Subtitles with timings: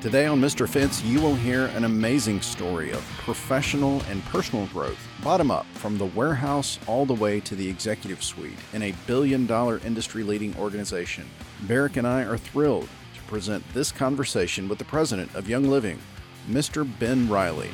[0.00, 0.68] Today on Mr.
[0.68, 5.98] Fitz, you will hear an amazing story of professional and personal growth, bottom up, from
[5.98, 10.56] the warehouse all the way to the executive suite in a billion dollar industry leading
[10.56, 11.28] organization.
[11.62, 15.98] Varick and I are thrilled to present this conversation with the president of Young Living,
[16.48, 16.88] Mr.
[17.00, 17.70] Ben Riley.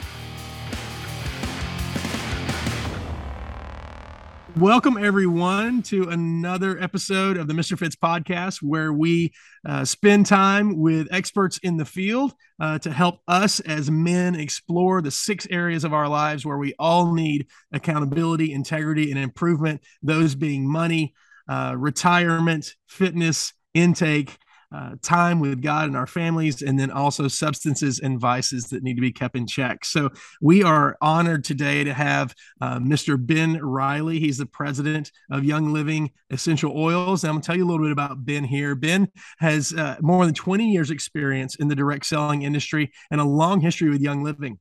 [4.57, 7.77] Welcome, everyone, to another episode of the Mr.
[7.77, 9.32] Fitz podcast, where we
[9.68, 15.03] uh, spend time with experts in the field uh, to help us as men explore
[15.03, 19.80] the six areas of our lives where we all need accountability, integrity, and improvement.
[20.04, 21.14] Those being money,
[21.49, 24.39] uh, retirement, fitness, intake,
[24.75, 28.95] uh, time with God and our families, and then also substances and vices that need
[28.95, 29.85] to be kept in check.
[29.85, 30.11] So,
[30.41, 33.17] we are honored today to have uh, Mr.
[33.25, 34.19] Ben Riley.
[34.19, 37.23] He's the president of Young Living Essential Oils.
[37.23, 38.75] And I'm going to tell you a little bit about Ben here.
[38.75, 43.25] Ben has uh, more than 20 years' experience in the direct selling industry and a
[43.25, 44.59] long history with Young Living.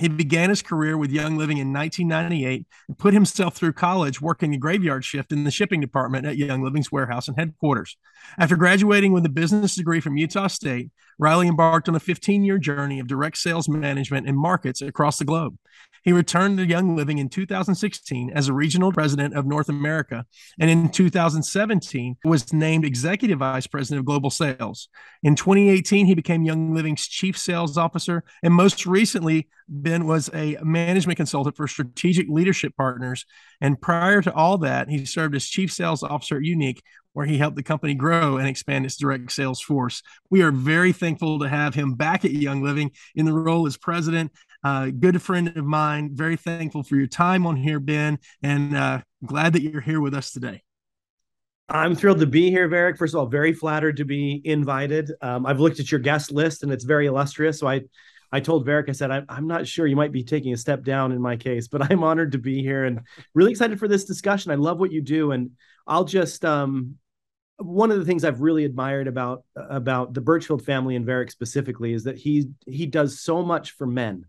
[0.00, 4.54] He began his career with Young Living in 1998 and put himself through college working
[4.54, 7.98] a graveyard shift in the shipping department at Young Living's warehouse and headquarters.
[8.38, 10.90] After graduating with a business degree from Utah State,
[11.20, 15.26] Riley embarked on a 15 year journey of direct sales management in markets across the
[15.26, 15.58] globe.
[16.02, 20.24] He returned to Young Living in 2016 as a regional president of North America,
[20.58, 24.88] and in 2017 was named executive vice president of global sales.
[25.22, 30.56] In 2018, he became Young Living's chief sales officer, and most recently, Ben was a
[30.62, 33.26] management consultant for Strategic Leadership Partners.
[33.60, 36.80] And prior to all that, he served as chief sales officer at Younique,
[37.12, 40.02] where he helped the company grow and expand its direct sales force.
[40.30, 43.76] We are very thankful to have him back at Young Living in the role as
[43.76, 44.32] president.
[44.62, 46.10] Uh, good friend of mine.
[46.12, 50.14] Very thankful for your time on here, Ben, and uh, glad that you're here with
[50.14, 50.62] us today.
[51.68, 52.98] I'm thrilled to be here, Varick.
[52.98, 55.12] First of all, very flattered to be invited.
[55.22, 57.60] Um, I've looked at your guest list and it's very illustrious.
[57.60, 57.82] So I,
[58.32, 60.82] I told Varick, I said, I, I'm not sure you might be taking a step
[60.82, 63.00] down in my case, but I'm honored to be here and
[63.34, 64.50] really excited for this discussion.
[64.50, 65.30] I love what you do.
[65.30, 65.52] And
[65.86, 66.96] I'll just, um,
[67.60, 71.92] one of the things I've really admired about about the Birchfield family and Varick specifically
[71.92, 74.24] is that he he does so much for men.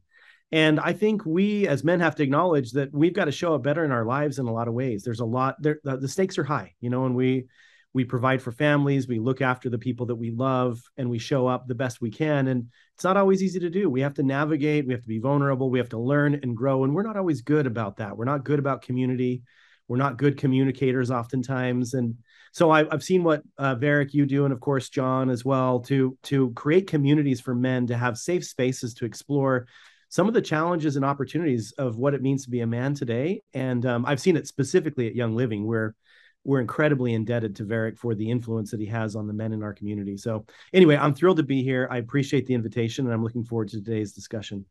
[0.52, 3.64] And I think we as men have to acknowledge that we've got to show up
[3.64, 5.03] better in our lives in a lot of ways.
[5.03, 7.46] There's a lot there the stakes are high, you know, and we
[7.94, 11.46] we provide for families, we look after the people that we love and we show
[11.48, 13.90] up the best we can and it's not always easy to do.
[13.90, 16.84] We have to navigate, we have to be vulnerable, we have to learn and grow
[16.84, 18.18] and we're not always good about that.
[18.18, 19.44] We're not good about community.
[19.88, 22.16] We're not good communicators oftentimes and
[22.51, 25.79] so I, have seen what uh, Varick you do, and of course John as well,
[25.81, 29.67] to to create communities for men to have safe spaces to explore
[30.09, 33.41] some of the challenges and opportunities of what it means to be a man today.
[33.53, 35.95] And um, I've seen it specifically at Young Living, where
[36.44, 39.63] we're incredibly indebted to Varick for the influence that he has on the men in
[39.63, 40.18] our community.
[40.18, 41.88] So anyway, I'm thrilled to be here.
[41.89, 44.66] I appreciate the invitation, and I'm looking forward to today's discussion.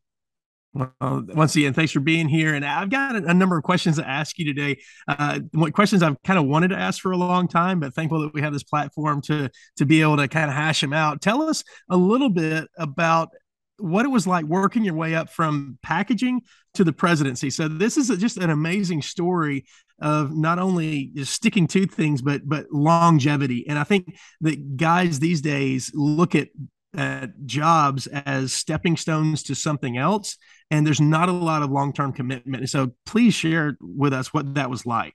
[0.72, 2.54] Well, once again, thanks for being here.
[2.54, 4.81] And I've got a, number of questions to ask you today.
[5.08, 5.41] Uh,
[5.72, 8.41] questions I've kind of wanted to ask for a long time, but thankful that we
[8.41, 11.20] have this platform to to be able to kind of hash them out.
[11.20, 13.30] Tell us a little bit about
[13.78, 16.42] what it was like working your way up from packaging
[16.75, 17.50] to the presidency.
[17.50, 19.64] So this is just an amazing story
[20.00, 23.66] of not only just sticking to things, but but longevity.
[23.69, 26.48] And I think that guys these days look at
[26.96, 30.36] at jobs as stepping stones to something else
[30.70, 32.68] and there's not a lot of long-term commitment.
[32.70, 35.14] So please share with us what that was like.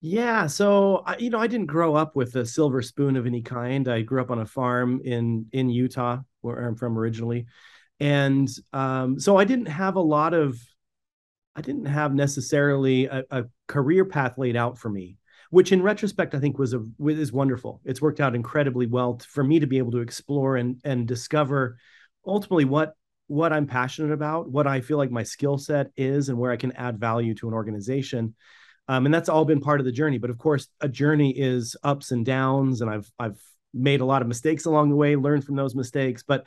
[0.00, 3.88] Yeah so you know i didn't grow up with a silver spoon of any kind.
[3.88, 7.46] I grew up on a farm in in utah where i'm from originally.
[7.98, 10.56] And um, so i didn't have a lot of
[11.56, 15.17] i didn't have necessarily a, a career path laid out for me
[15.50, 17.80] which in retrospect I think was a is wonderful.
[17.84, 21.78] It's worked out incredibly well for me to be able to explore and and discover
[22.26, 22.94] ultimately what
[23.28, 26.56] what I'm passionate about, what I feel like my skill set is, and where I
[26.56, 28.34] can add value to an organization.
[28.88, 30.16] Um, and that's all been part of the journey.
[30.16, 33.40] But of course, a journey is ups and downs, and I've I've
[33.74, 36.22] made a lot of mistakes along the way, learned from those mistakes.
[36.22, 36.46] But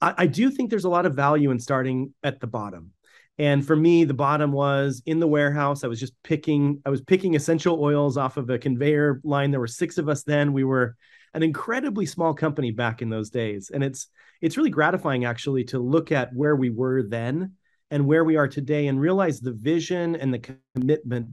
[0.00, 2.92] I, I do think there's a lot of value in starting at the bottom.
[3.38, 5.84] And for me, the bottom was in the warehouse.
[5.84, 9.50] I was just picking, I was picking essential oils off of a conveyor line.
[9.50, 10.52] There were six of us then.
[10.52, 10.96] We were
[11.34, 13.70] an incredibly small company back in those days.
[13.72, 14.08] And it's
[14.40, 17.52] it's really gratifying actually to look at where we were then
[17.90, 21.28] and where we are today and realize the vision and the commitment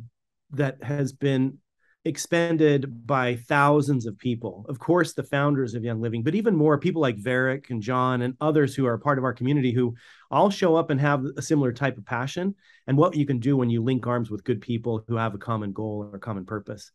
[0.51, 1.57] that has been
[2.05, 4.65] expended by thousands of people.
[4.67, 8.23] Of course, the founders of Young Living, but even more people like Varick and John
[8.23, 9.95] and others who are part of our community who
[10.29, 12.55] all show up and have a similar type of passion
[12.87, 15.37] and what you can do when you link arms with good people who have a
[15.37, 16.91] common goal or a common purpose.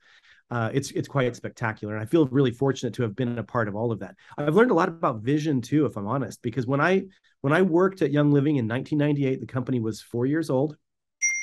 [0.51, 1.95] uh, it's it's quite spectacular.
[1.95, 4.15] And I feel really fortunate to have been a part of all of that.
[4.37, 7.05] I've learned a lot about vision too, if I'm honest, because when I
[7.43, 10.77] when I worked at Young Living in 1998, the company was four years old.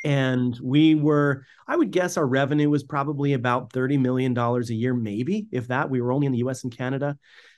[0.06, 4.94] And we were, I would guess our revenue was probably about $30 million a year,
[4.94, 5.90] maybe, if that.
[5.90, 7.18] We were only in the US and Canada.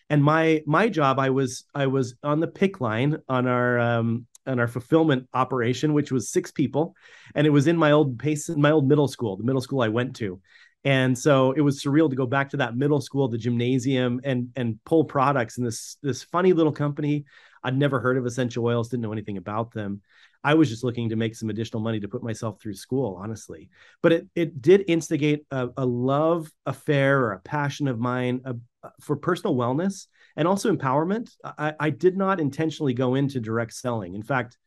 [0.09, 4.25] And my my job, I was I was on the pick line on our um,
[4.45, 6.95] on our fulfillment operation, which was six people,
[7.35, 9.89] and it was in my old pace, my old middle school, the middle school I
[9.89, 10.39] went to.
[10.85, 14.51] And so it was surreal to go back to that middle school, the gymnasium, and
[14.55, 17.25] and pull products in this this funny little company.
[17.61, 20.01] I'd never heard of essential oils, didn't know anything about them.
[20.43, 23.69] I was just looking to make some additional money to put myself through school, honestly.
[24.01, 28.53] But it it did instigate a, a love affair or a passion of mine uh,
[29.01, 31.31] for personal wellness and also empowerment.
[31.43, 34.15] I, I did not intentionally go into direct selling.
[34.15, 34.57] In fact,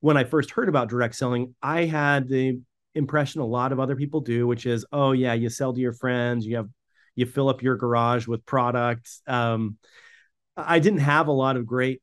[0.00, 2.60] when I first heard about direct selling, I had the
[2.94, 5.92] impression a lot of other people do, which is, oh yeah, you sell to your
[5.92, 6.68] friends, you have
[7.14, 9.20] you fill up your garage with products.
[9.26, 9.76] Um,
[10.56, 12.02] I didn't have a lot of great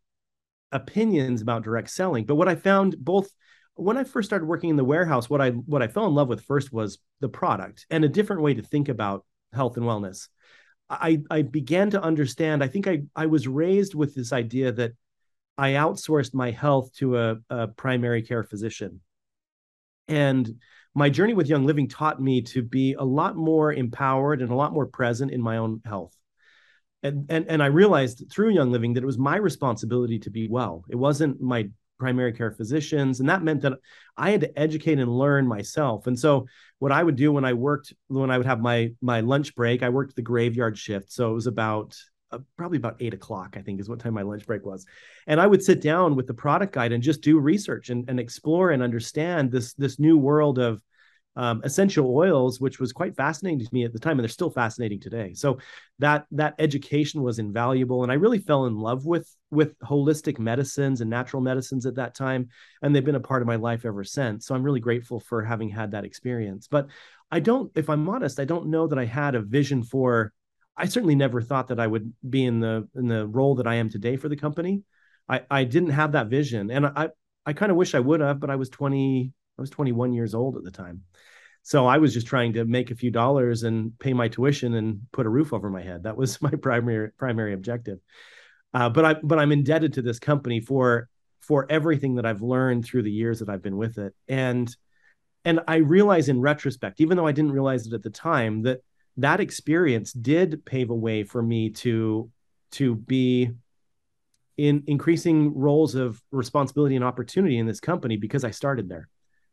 [0.71, 3.29] opinions about direct selling, but what I found both
[3.77, 6.27] when I first started working in the warehouse, what I what I fell in love
[6.27, 10.27] with first was the product and a different way to think about health and wellness.
[10.89, 12.63] I I began to understand.
[12.63, 14.93] I think I I was raised with this idea that
[15.57, 19.01] I outsourced my health to a, a primary care physician,
[20.07, 20.59] and
[20.95, 24.55] my journey with Young Living taught me to be a lot more empowered and a
[24.55, 26.15] lot more present in my own health.
[27.03, 30.47] And, and, and I realized through Young Living that it was my responsibility to be
[30.47, 30.83] well.
[30.89, 33.19] It wasn't my primary care physicians.
[33.19, 33.73] And that meant that
[34.15, 36.07] I had to educate and learn myself.
[36.07, 36.47] And so
[36.79, 39.83] what I would do when I worked, when I would have my my lunch break,
[39.83, 41.11] I worked the graveyard shift.
[41.11, 41.95] So it was about
[42.31, 44.85] uh, probably about eight o'clock, I think is what time my lunch break was.
[45.27, 48.19] And I would sit down with the product guide and just do research and, and
[48.19, 50.81] explore and understand this this new world of
[51.37, 54.49] um, essential oils, which was quite fascinating to me at the time, and they're still
[54.49, 55.35] fascinating today.
[55.35, 55.59] So
[55.99, 60.99] that that education was invaluable, and I really fell in love with with holistic medicines
[60.99, 62.49] and natural medicines at that time,
[62.81, 64.47] and they've been a part of my life ever since.
[64.47, 66.67] So I'm really grateful for having had that experience.
[66.67, 66.87] But
[67.31, 70.33] I don't, if I'm honest, I don't know that I had a vision for.
[70.75, 73.75] I certainly never thought that I would be in the in the role that I
[73.75, 74.81] am today for the company.
[75.29, 77.09] I I didn't have that vision, and I
[77.45, 80.35] I kind of wish I would have, but I was 20 I was 21 years
[80.35, 81.03] old at the time.
[81.63, 85.01] So I was just trying to make a few dollars and pay my tuition and
[85.11, 86.03] put a roof over my head.
[86.03, 87.99] That was my primary primary objective.
[88.73, 91.09] Uh, but I but I'm indebted to this company for
[91.41, 94.13] for everything that I've learned through the years that I've been with it.
[94.27, 94.73] And
[95.43, 98.79] and I realize in retrospect, even though I didn't realize it at the time, that
[99.17, 102.29] that experience did pave a way for me to
[102.71, 103.51] to be
[104.57, 109.07] in increasing roles of responsibility and opportunity in this company because I started there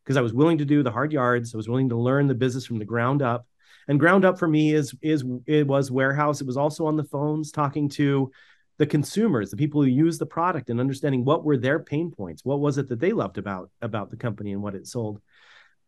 [0.05, 1.55] because I was willing to do the hard yards.
[1.55, 3.47] I was willing to learn the business from the ground up.
[3.89, 6.41] And ground up for me is is it was warehouse.
[6.41, 8.31] It was also on the phones talking to
[8.79, 12.45] the consumers, the people who use the product and understanding what were their pain points.
[12.45, 15.21] What was it that they loved about about the company and what it sold?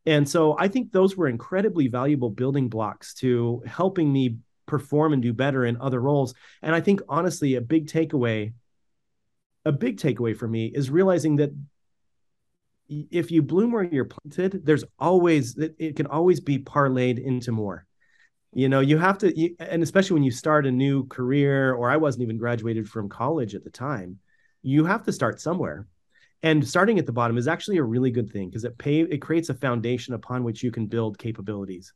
[0.05, 4.37] And so I think those were incredibly valuable building blocks to helping me
[4.67, 6.35] perform and do better in other roles.
[6.63, 8.53] And I think honestly, a big takeaway,
[9.65, 11.51] a big takeaway for me is realizing that
[12.89, 17.87] if you bloom where you're planted, there's always it can always be parlayed into more.
[18.53, 21.99] You know, you have to, and especially when you start a new career, or I
[21.99, 24.19] wasn't even graduated from college at the time,
[24.63, 25.87] you have to start somewhere.
[26.43, 29.21] And starting at the bottom is actually a really good thing because it pay it
[29.21, 31.93] creates a foundation upon which you can build capabilities.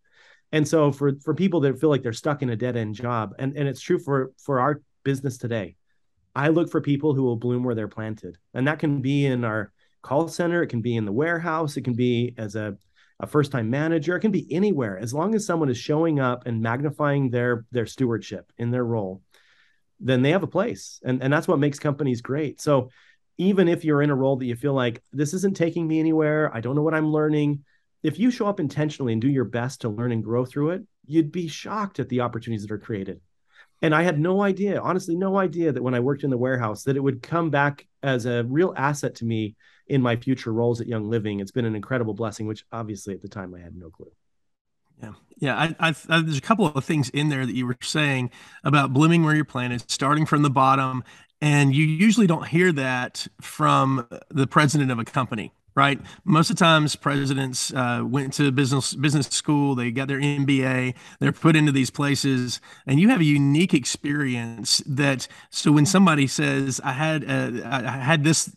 [0.53, 3.35] And so for for people that feel like they're stuck in a dead end job,
[3.39, 5.77] and and it's true for for our business today,
[6.35, 9.45] I look for people who will bloom where they're planted, and that can be in
[9.45, 12.77] our call center, it can be in the warehouse, it can be as a,
[13.19, 14.99] a first time manager, it can be anywhere.
[14.99, 19.23] As long as someone is showing up and magnifying their their stewardship in their role,
[20.01, 21.01] then they have a place.
[21.05, 22.61] And, and that's what makes companies great.
[22.61, 22.91] So
[23.37, 26.55] even if you're in a role that you feel like this isn't taking me anywhere,
[26.55, 27.65] I don't know what I'm learning,
[28.03, 30.83] if you show up intentionally and do your best to learn and grow through it,
[31.07, 33.21] you'd be shocked at the opportunities that are created.
[33.83, 36.85] And I had no idea, honestly, no idea that when I worked in the warehouse
[36.85, 39.57] that it would come back as a real asset to me
[39.91, 41.41] in my future roles at Young Living.
[41.41, 44.13] It's been an incredible blessing, which obviously at the time I had no clue.
[45.03, 45.57] Yeah, yeah.
[45.57, 48.31] I, I, I, there's a couple of things in there that you were saying
[48.63, 51.03] about blooming where you're planted, starting from the bottom,
[51.41, 56.01] and you usually don't hear that from the president of a company right?
[56.25, 59.75] Most of the times, presidents uh, went to business business school.
[59.75, 60.95] They got their MBA.
[61.21, 64.83] They're put into these places, and you have a unique experience.
[64.85, 68.55] That so when somebody says, "I had uh, I had this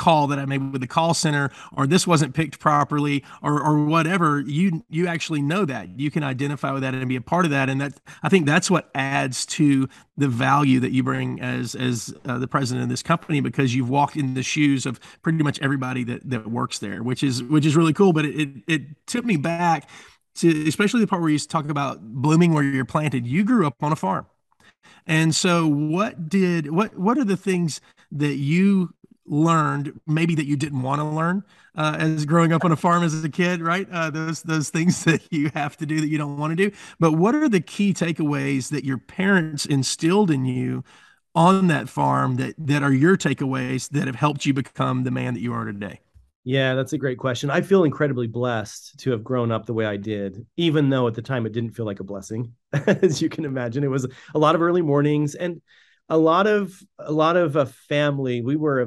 [0.00, 3.84] call that I made with the call center, or this wasn't picked properly, or or
[3.84, 4.40] whatever.
[4.40, 7.50] You you actually know that you can identify with that and be a part of
[7.50, 11.74] that, and that I think that's what adds to the value that you bring as
[11.74, 15.42] as uh, the president of this company because you've walked in the shoes of pretty
[15.44, 18.12] much everybody that that works there, which is which is really cool.
[18.12, 19.88] But it it, it took me back
[20.36, 23.26] to especially the part where you talk about blooming where you're planted.
[23.26, 24.26] You grew up on a farm.
[25.06, 27.80] And so what did what what are the things
[28.12, 28.94] that you
[29.30, 31.44] learned maybe that you didn't want to learn
[31.76, 35.04] uh, as growing up on a farm as a kid right uh, those those things
[35.04, 37.60] that you have to do that you don't want to do but what are the
[37.60, 40.84] key takeaways that your parents instilled in you
[41.34, 45.32] on that farm that that are your takeaways that have helped you become the man
[45.34, 46.00] that you are today
[46.44, 47.50] yeah, that's a great question.
[47.50, 51.14] I feel incredibly blessed to have grown up the way I did, even though at
[51.14, 53.84] the time it didn't feel like a blessing, as you can imagine.
[53.84, 55.60] It was a lot of early mornings and
[56.08, 58.40] a lot of a lot of a family.
[58.40, 58.86] We were a,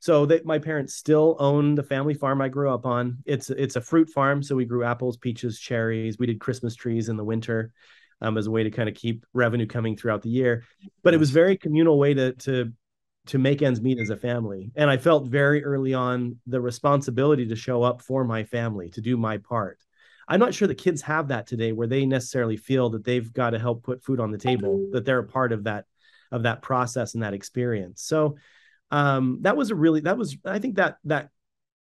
[0.00, 3.18] so that my parents still own the family farm I grew up on.
[3.26, 6.18] It's it's a fruit farm, so we grew apples, peaches, cherries.
[6.18, 7.72] We did Christmas trees in the winter.
[8.22, 10.64] Um, as a way to kind of keep revenue coming throughout the year,
[11.02, 12.70] but it was very communal way to to
[13.28, 14.72] to make ends meet as a family.
[14.76, 19.00] And I felt very early on the responsibility to show up for my family, to
[19.00, 19.78] do my part.
[20.28, 23.50] I'm not sure the kids have that today where they necessarily feel that they've got
[23.50, 25.86] to help put food on the table, that they're a part of that
[26.30, 28.02] of that process and that experience.
[28.02, 28.36] So
[28.90, 31.30] um, that was a really that was I think that that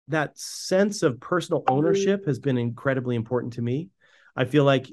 [0.09, 3.89] that sense of personal ownership has been incredibly important to me.
[4.35, 4.91] I feel like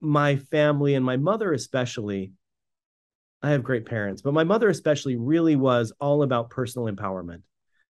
[0.00, 2.32] my family and my mother especially
[3.42, 7.42] I have great parents, but my mother especially really was all about personal empowerment.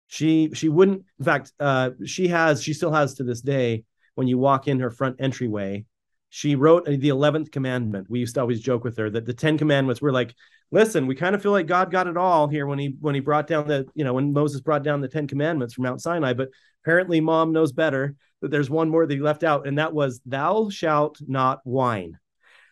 [0.09, 3.85] She she wouldn't, in fact, uh, she has she still has to this day.
[4.15, 5.85] When you walk in her front entryway,
[6.31, 8.09] she wrote the eleventh commandment.
[8.09, 10.35] We used to always joke with her that the Ten Commandments were like,
[10.71, 13.21] listen, we kind of feel like God got it all here when he when he
[13.21, 16.33] brought down the you know when Moses brought down the Ten Commandments from Mount Sinai,
[16.33, 16.49] but
[16.85, 20.21] apparently mom knows better that there's one more that he left out, and that was
[20.27, 22.19] thou shalt not whine.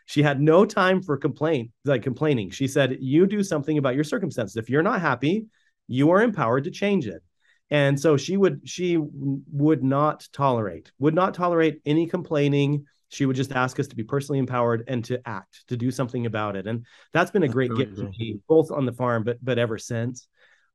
[0.06, 2.50] She had no time for complaint, like complaining.
[2.50, 4.56] She said, "You do something about your circumstances.
[4.56, 5.46] If you're not happy,
[5.88, 7.22] you are empowered to change it."
[7.70, 12.84] And so she would she would not tolerate would not tolerate any complaining.
[13.14, 16.26] She would just ask us to be personally empowered and to act, to do something
[16.26, 16.66] about it.
[16.66, 19.58] And that's been a great really gift to me, both on the farm, but but
[19.58, 20.28] ever since.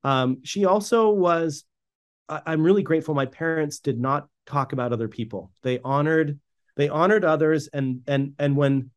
[0.04, 1.66] Um, she also was.
[2.28, 3.14] I, I'm really grateful.
[3.14, 5.52] My parents did not talk about other people.
[5.64, 6.40] They honored
[6.76, 8.92] they honored others, and and and when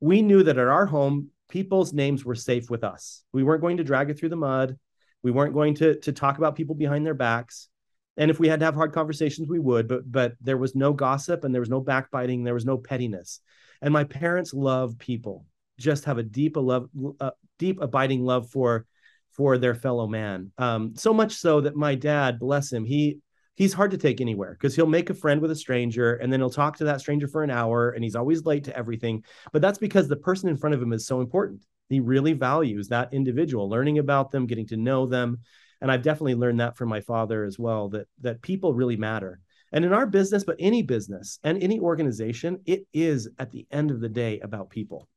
[0.00, 3.22] we knew that at our home, people's names were safe with us.
[3.32, 4.78] We weren't going to drag it through the mud.
[5.22, 7.68] We weren't going to, to talk about people behind their backs.
[8.16, 10.92] And if we had to have hard conversations, we would, but but there was no
[10.92, 13.40] gossip and there was no backbiting, there was no pettiness.
[13.82, 15.44] And my parents love people,
[15.78, 16.88] just have a deep a love,
[17.20, 18.86] uh, deep abiding love for
[19.32, 20.50] for their fellow man.
[20.56, 23.18] Um, so much so that my dad, bless him, he
[23.56, 26.40] he's hard to take anywhere because he'll make a friend with a stranger and then
[26.40, 29.24] he'll talk to that stranger for an hour and he's always late to everything.
[29.52, 31.64] But that's because the person in front of him is so important.
[31.88, 35.38] He really values that individual, learning about them, getting to know them.
[35.80, 39.40] And I've definitely learned that from my father as well that that people really matter.
[39.72, 43.90] And in our business, but any business and any organization, it is at the end
[43.90, 45.08] of the day about people,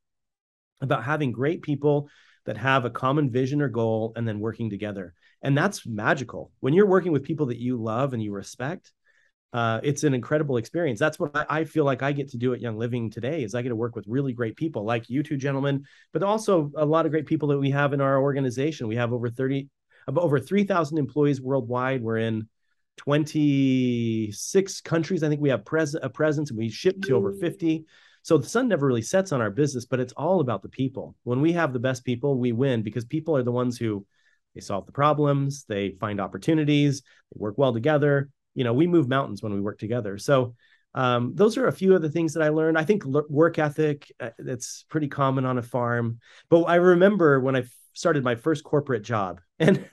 [0.81, 2.09] about having great people
[2.45, 5.13] that have a common vision or goal and then working together.
[5.41, 6.51] And that's magical.
[6.59, 8.91] When you're working with people that you love and you respect
[9.51, 10.99] uh, it's an incredible experience.
[10.99, 13.55] That's what I, I, feel like i get to do at young living today is
[13.55, 16.85] i get to work with really great people like you two gentlemen but also a
[16.85, 18.87] lot of great people that we have in our organization.
[18.87, 19.67] We have over 30
[20.07, 22.47] over 3000 employees worldwide we're in
[22.97, 27.85] 26 countries i think we have pres- a presence and we ship to over 50
[28.21, 31.15] so the sun never really sets on our business but it's all about the people
[31.23, 34.05] when we have the best people we win because people are the ones who
[34.55, 38.29] they solve the problems, they find opportunities, they work well together.
[38.55, 40.17] You know, we move mountains when we work together.
[40.17, 40.55] So
[40.95, 42.77] um, those are a few of the things that I learned.
[42.77, 46.19] I think work ethic uh, that's pretty common on a farm.
[46.49, 47.63] But I remember when I
[47.93, 49.85] started my first corporate job, and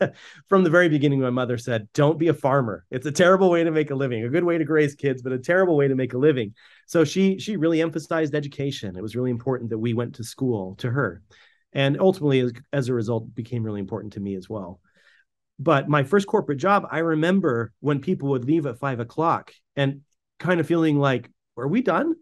[0.49, 2.85] from the very beginning, my mother said, "Don't be a farmer.
[2.91, 4.25] It's a terrible way to make a living.
[4.25, 6.55] A good way to raise kids, but a terrible way to make a living."
[6.87, 8.97] So she she really emphasized education.
[8.97, 11.23] It was really important that we went to school to her
[11.77, 14.81] and ultimately as, as a result became really important to me as well
[15.59, 20.01] but my first corporate job i remember when people would leave at five o'clock and
[20.41, 22.15] kind of feeling like are we done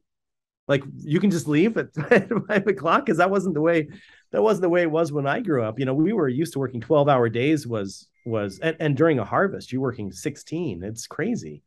[0.68, 1.94] like you can just leave at
[2.48, 3.88] five o'clock because that wasn't the way
[4.34, 6.52] that wasn't the way it was when i grew up you know we were used
[6.52, 10.82] to working 12 hour days was was and, and during a harvest you're working 16
[10.82, 11.62] it's crazy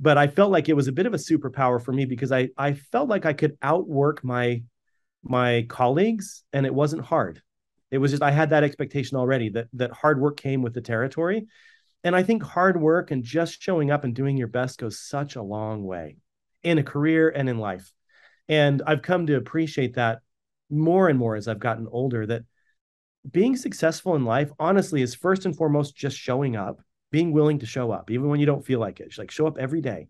[0.00, 2.48] but i felt like it was a bit of a superpower for me because i
[2.58, 4.62] i felt like i could outwork my
[5.22, 7.40] my colleagues and it wasn't hard
[7.90, 10.80] It was just I had that expectation already that that hard work came with the
[10.80, 11.46] territory.
[12.04, 15.36] And I think hard work and just showing up and doing your best goes such
[15.36, 16.16] a long way
[16.62, 17.92] in a career and in life.
[18.48, 20.20] And I've come to appreciate that
[20.72, 22.42] more and more as I've gotten older that
[23.30, 27.66] being successful in life honestly is first and foremost just showing up, being willing to
[27.66, 29.08] show up even when you don't feel like it.
[29.08, 30.08] Just like show up every day.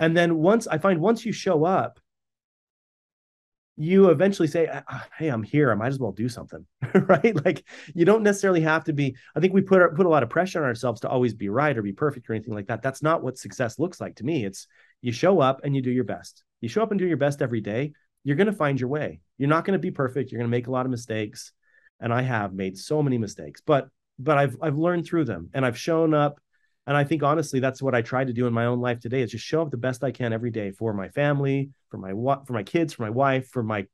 [0.00, 2.00] And then once I find once you show up,
[3.76, 5.70] you eventually say, ah, ah, "Hey, I'm here.
[5.70, 7.44] I might as well do something." right?
[7.44, 9.16] Like you don't necessarily have to be.
[9.34, 11.76] I think we put put a lot of pressure on ourselves to always be right
[11.76, 12.82] or be perfect or anything like that.
[12.82, 14.44] That's not what success looks like to me.
[14.44, 14.66] It's
[15.00, 16.44] you show up and you do your best.
[16.60, 17.92] You show up and do your best every day.
[18.24, 19.20] You're going to find your way.
[19.38, 20.30] You're not going to be perfect.
[20.30, 21.52] You're going to make a lot of mistakes,
[22.00, 23.88] and I have made so many mistakes, but
[24.18, 26.38] but I've I've learned through them and I've shown up
[26.86, 29.22] and I think honestly, that's what I try to do in my own life today
[29.22, 32.12] is just show up the best I can every day for my family, for my
[32.44, 33.86] for my kids, for my wife, for my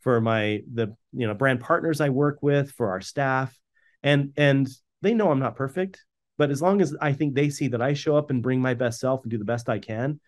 [0.00, 3.56] for my the you know brand partners I work with, for our staff.
[4.02, 4.68] And and
[5.02, 6.04] they know I'm not perfect,
[6.38, 8.74] but as long as I think they see that I show up and bring my
[8.74, 10.20] best self and do the best I can,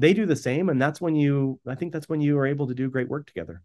[0.00, 0.68] they do the same.
[0.68, 3.26] And that's when you I think that's when you are able to do great work
[3.26, 3.62] together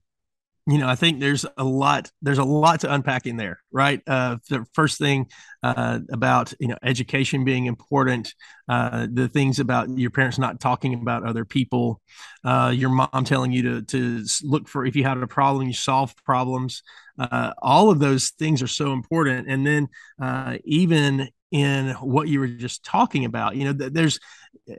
[0.67, 4.01] you know, I think there's a lot there's a lot to unpack in there, right?
[4.07, 5.27] Uh, the first thing
[5.61, 8.33] uh, about you know education being important,
[8.67, 12.01] uh, the things about your parents not talking about other people,
[12.43, 15.73] uh, your mom telling you to to look for if you had a problem, you
[15.73, 16.81] solve problems.
[17.17, 19.87] Uh, all of those things are so important, and then
[20.19, 24.19] uh, even in what you were just talking about, you know, there's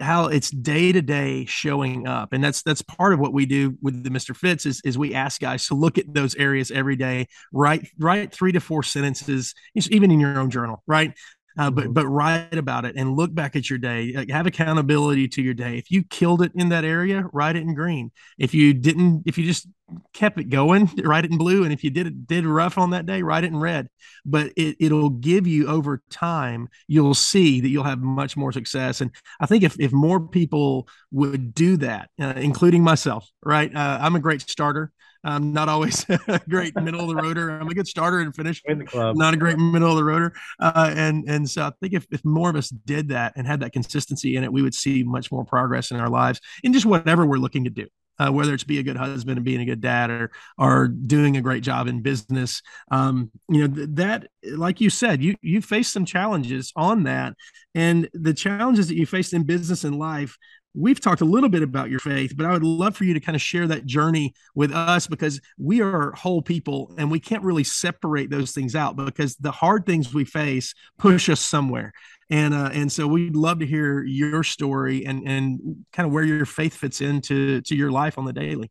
[0.00, 2.32] how it's day to day showing up.
[2.32, 5.14] And that's that's part of what we do with the mr fitz is, is we
[5.14, 9.54] ask guys to look at those areas every day write write three to four sentences
[9.90, 11.12] even in your own journal right
[11.58, 11.92] uh, but mm-hmm.
[11.92, 14.12] but write about it and look back at your day.
[14.14, 15.78] Like, have accountability to your day.
[15.78, 18.10] If you killed it in that area, write it in green.
[18.38, 19.66] If you didn't, if you just
[20.12, 21.64] kept it going, write it in blue.
[21.64, 23.88] And if you did it did rough on that day, write it in red.
[24.24, 26.68] But it it'll give you over time.
[26.88, 29.00] You'll see that you'll have much more success.
[29.00, 29.10] And
[29.40, 33.74] I think if if more people would do that, uh, including myself, right?
[33.74, 34.92] Uh, I'm a great starter.
[35.26, 37.60] I'm not always a great middle of the roader.
[37.60, 38.62] I'm a good starter and finish.
[38.64, 39.16] In the club.
[39.16, 40.32] Not a great middle of the roader.
[40.60, 43.60] Uh, and and so I think if, if more of us did that and had
[43.60, 46.86] that consistency in it, we would see much more progress in our lives in just
[46.86, 47.86] whatever we're looking to do.
[48.18, 51.36] Uh, whether it's be a good husband and being a good dad or or doing
[51.36, 55.60] a great job in business um, you know th- that like you said you you
[55.60, 57.34] faced some challenges on that
[57.74, 60.38] and the challenges that you faced in business and life
[60.76, 63.20] we've talked a little bit about your faith, but I would love for you to
[63.20, 67.42] kind of share that journey with us because we are whole people and we can't
[67.42, 71.92] really separate those things out because the hard things we face push us somewhere.
[72.28, 76.24] And uh, and so we'd love to hear your story and and kind of where
[76.24, 78.70] your faith fits into to your life on the daily.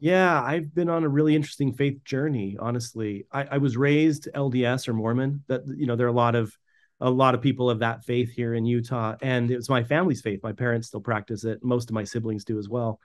[0.00, 2.56] Yeah, I've been on a really interesting faith journey.
[2.58, 5.44] Honestly, I, I was raised LDS or Mormon.
[5.46, 6.52] That you know, there are a lot of
[7.00, 9.16] a lot of people of that faith here in Utah.
[9.20, 10.40] And it was my family's faith.
[10.42, 11.62] My parents still practice it.
[11.62, 13.00] Most of my siblings do as well.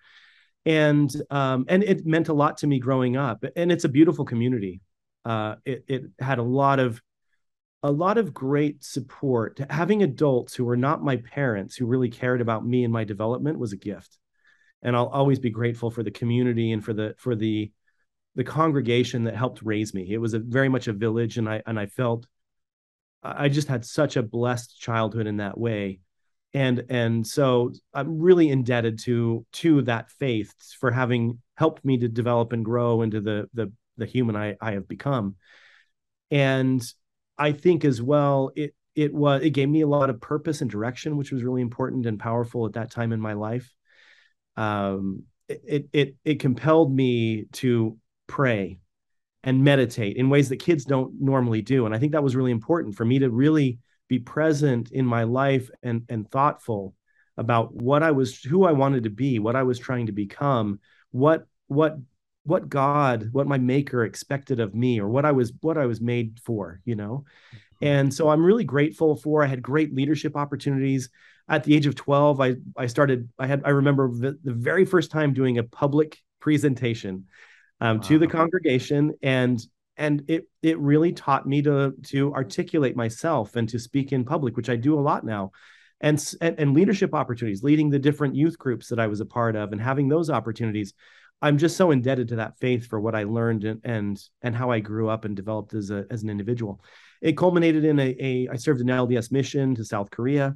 [0.66, 3.44] And um, and it meant a lot to me growing up.
[3.56, 4.82] And it's a beautiful community.
[5.26, 7.02] Uh, it it had a lot of
[7.82, 9.60] a lot of great support.
[9.70, 13.58] Having adults who were not my parents who really cared about me and my development
[13.58, 14.18] was a gift.
[14.82, 17.72] And I'll always be grateful for the community and for the for the
[18.36, 20.08] the congregation that helped raise me.
[20.14, 22.28] It was a very much a village, and I and I felt
[23.22, 26.00] I just had such a blessed childhood in that way.
[26.54, 32.08] And and so I'm really indebted to to that faith for having helped me to
[32.08, 35.36] develop and grow into the the the human I, I have become.
[36.32, 36.82] And
[37.38, 40.70] I think as well it it was it gave me a lot of purpose and
[40.70, 43.72] direction, which was really important and powerful at that time in my life.
[44.58, 48.80] Um, it it it compelled me to pray
[49.44, 51.86] and meditate in ways that kids don't normally do.
[51.86, 55.24] And I think that was really important for me to really be present in my
[55.24, 56.96] life and and thoughtful
[57.38, 60.80] about what I was who I wanted to be, what I was trying to become,
[61.12, 61.98] what what
[62.44, 66.02] what God, what my maker expected of me or what I was what I was
[66.02, 67.24] made for, you know.
[67.54, 67.86] Mm-hmm.
[67.86, 71.10] And so I'm really grateful for I had great leadership opportunities.
[71.48, 74.86] At the age of 12, I I started I had I remember the, the very
[74.86, 77.26] first time doing a public presentation
[77.82, 78.04] um, wow.
[78.04, 79.66] to the congregation and
[79.98, 84.56] and it it really taught me to to articulate myself and to speak in public
[84.56, 85.52] which i do a lot now.
[86.02, 89.58] And, and and leadership opportunities leading the different youth groups that i was a part
[89.58, 90.94] of and having those opportunities
[91.42, 94.72] i'm just so indebted to that faith for what i learned and and, and how
[94.72, 96.82] i grew up and developed as a as an individual.
[97.22, 100.56] It culminated in a, a i served an lds mission to south korea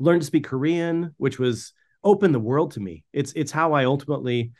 [0.00, 1.72] learned to speak korean which was
[2.04, 3.04] opened the world to me.
[3.12, 4.52] It's it's how i ultimately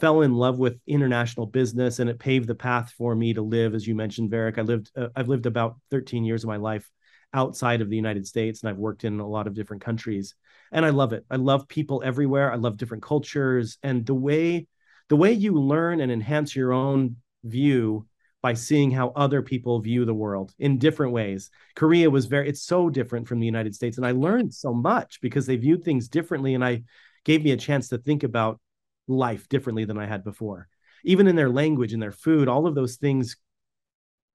[0.00, 3.74] fell in love with international business and it paved the path for me to live
[3.74, 6.90] as you mentioned Varick I lived uh, I've lived about 13 years of my life
[7.32, 10.34] outside of the United States and I've worked in a lot of different countries
[10.72, 11.24] and I love it.
[11.30, 12.52] I love people everywhere.
[12.52, 14.66] I love different cultures and the way
[15.08, 18.06] the way you learn and enhance your own view
[18.42, 21.50] by seeing how other people view the world in different ways.
[21.74, 25.20] Korea was very it's so different from the United States and I learned so much
[25.20, 26.82] because they viewed things differently and I
[27.24, 28.60] gave me a chance to think about
[29.08, 30.68] life differently than I had before.
[31.04, 33.36] Even in their language and their food, all of those things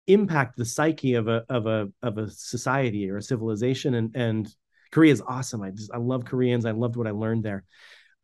[0.08, 3.94] impact the psyche of a of a of a society or a civilization.
[3.96, 4.56] And and
[4.92, 5.62] Korea is awesome.
[5.62, 6.66] I just I love Koreans.
[6.66, 7.64] I loved what I learned there.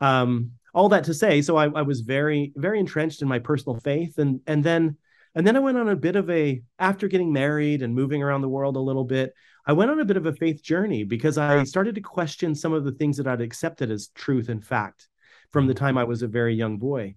[0.02, 3.80] Um, all that to say, so I, I was very very entrenched in my personal
[3.80, 4.98] faith, and and then
[5.34, 8.42] and then I went on a bit of a after getting married and moving around
[8.42, 9.34] the world a little bit.
[9.68, 12.72] I went on a bit of a faith journey because I started to question some
[12.72, 15.08] of the things that I'd accepted as truth and fact
[15.56, 17.16] from the time I was a very young boy.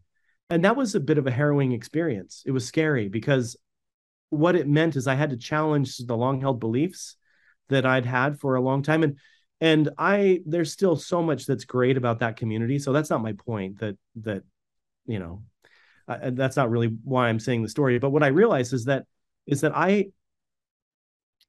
[0.48, 2.44] And that was a bit of a harrowing experience.
[2.46, 3.56] It was scary because
[4.30, 7.16] what it meant is I had to challenge the long held beliefs
[7.68, 9.02] that I'd had for a long time.
[9.02, 9.16] And
[9.60, 12.78] and I there's still so much that's great about that community.
[12.78, 14.44] So that's not my point that that
[15.04, 15.42] you know
[16.06, 17.98] that's not really why I'm saying the story.
[17.98, 19.06] But what I realized is that
[19.48, 20.12] is that I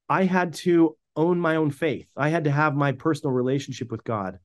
[0.08, 2.08] I had to own my own faith.
[2.16, 4.40] I had to have my personal relationship with God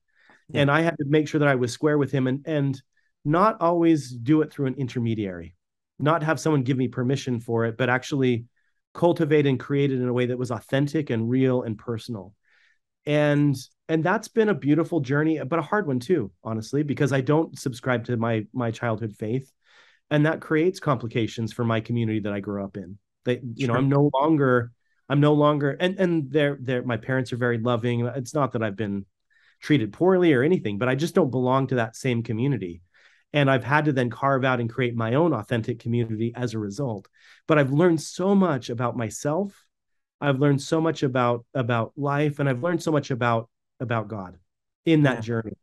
[0.48, 0.62] yeah.
[0.62, 2.80] and I had to make sure that I was square with him and and
[3.24, 5.56] not always do it through an intermediary,
[5.98, 8.44] not have someone give me permission for it, but actually
[8.94, 12.34] cultivate and create it in a way that was authentic and real and personal.
[13.04, 13.56] And
[13.88, 17.56] and that's been a beautiful journey, but a hard one too, honestly, because I don't
[17.58, 19.52] subscribe to my my childhood faith,
[20.10, 22.98] and that creates complications for my community that I grew up in.
[23.24, 23.74] That you sure.
[23.74, 24.72] know, I'm no longer
[25.08, 28.06] I'm no longer and and they're they're my parents are very loving.
[28.06, 29.04] It's not that I've been
[29.60, 32.82] treated poorly or anything, but I just don't belong to that same community.
[33.32, 36.58] And I've had to then carve out and create my own authentic community as a
[36.58, 37.08] result.
[37.46, 39.66] But I've learned so much about myself.
[40.20, 44.38] I've learned so much about about life, and I've learned so much about about God
[44.86, 45.20] in that yeah.
[45.20, 45.56] journey.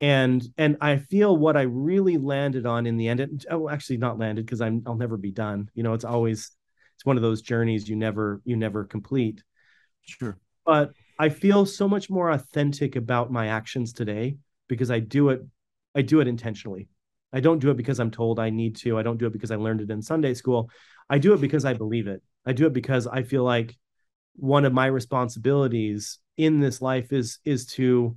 [0.00, 3.20] And and I feel what I really landed on in the end.
[3.20, 5.70] It, oh, actually, not landed because I'm I'll never be done.
[5.74, 6.50] You know, it's always
[6.96, 9.44] it's one of those journeys you never you never complete.
[10.02, 10.38] Sure.
[10.66, 15.42] But I feel so much more authentic about my actions today because I do it
[15.94, 16.88] I do it intentionally.
[17.32, 18.98] I don't do it because I'm told I need to.
[18.98, 20.68] I don't do it because I learned it in Sunday school.
[21.08, 22.24] I do it because I believe it.
[22.44, 23.78] I do it because I feel like
[24.34, 28.16] one of my responsibilities in this life is is to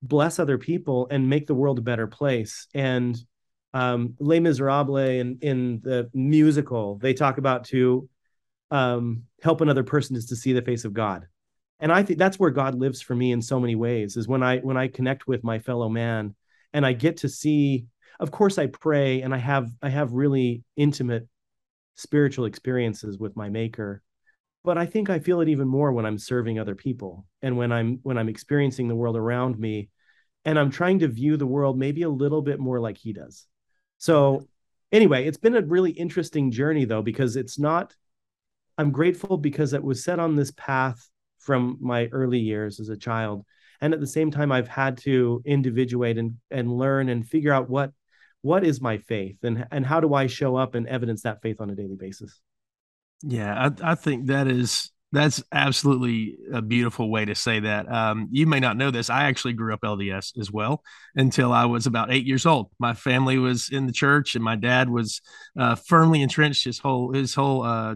[0.00, 2.68] bless other people and make the world a better place.
[2.72, 3.18] And
[3.74, 8.08] um, Les Miserables in in the musical, they talk about to
[8.70, 11.26] um, help another person is to see the face of God
[11.84, 14.42] and i think that's where god lives for me in so many ways is when
[14.42, 16.34] i when i connect with my fellow man
[16.72, 17.84] and i get to see
[18.18, 21.28] of course i pray and i have i have really intimate
[21.94, 24.02] spiritual experiences with my maker
[24.64, 27.70] but i think i feel it even more when i'm serving other people and when
[27.70, 29.90] i'm when i'm experiencing the world around me
[30.46, 33.46] and i'm trying to view the world maybe a little bit more like he does.
[33.98, 34.48] So
[34.90, 37.94] anyway it's been a really interesting journey though because it's not
[38.78, 41.10] i'm grateful because it was set on this path
[41.44, 43.44] from my early years as a child
[43.80, 47.68] and at the same time i've had to individuate and and learn and figure out
[47.68, 47.92] what
[48.42, 51.60] what is my faith and and how do i show up and evidence that faith
[51.60, 52.40] on a daily basis
[53.22, 57.90] yeah i, I think that is that's absolutely a beautiful way to say that.
[57.90, 59.08] Um, you may not know this.
[59.08, 60.82] I actually grew up LDS as well
[61.14, 62.70] until I was about eight years old.
[62.78, 65.22] My family was in the church, and my dad was
[65.58, 67.94] uh, firmly entrenched his whole his whole uh,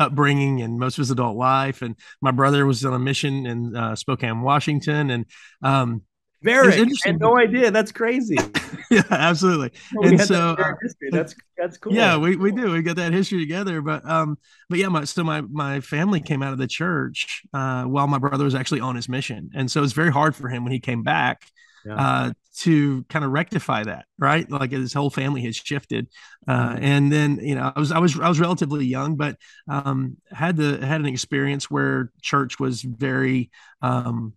[0.00, 1.82] upbringing and most of his adult life.
[1.82, 5.26] And my brother was on a mission in uh, Spokane, Washington, and
[5.62, 6.02] um,
[6.42, 7.70] very I had no idea.
[7.70, 8.38] That's crazy.
[8.90, 9.72] yeah, absolutely.
[10.02, 11.92] and so that uh, that's that's cool.
[11.92, 12.72] Yeah, we, we do.
[12.72, 13.82] We got that history together.
[13.82, 14.38] But um,
[14.70, 18.18] but yeah, my so my my family came out of the church uh while my
[18.18, 19.50] brother was actually on his mission.
[19.54, 21.44] And so it's very hard for him when he came back
[21.84, 21.94] yeah.
[21.94, 24.50] uh, to kind of rectify that, right?
[24.50, 26.08] Like his whole family has shifted,
[26.46, 26.84] uh, mm-hmm.
[26.84, 29.36] and then you know I was I was I was relatively young, but
[29.68, 33.50] um, had the had an experience where church was very
[33.82, 34.34] um,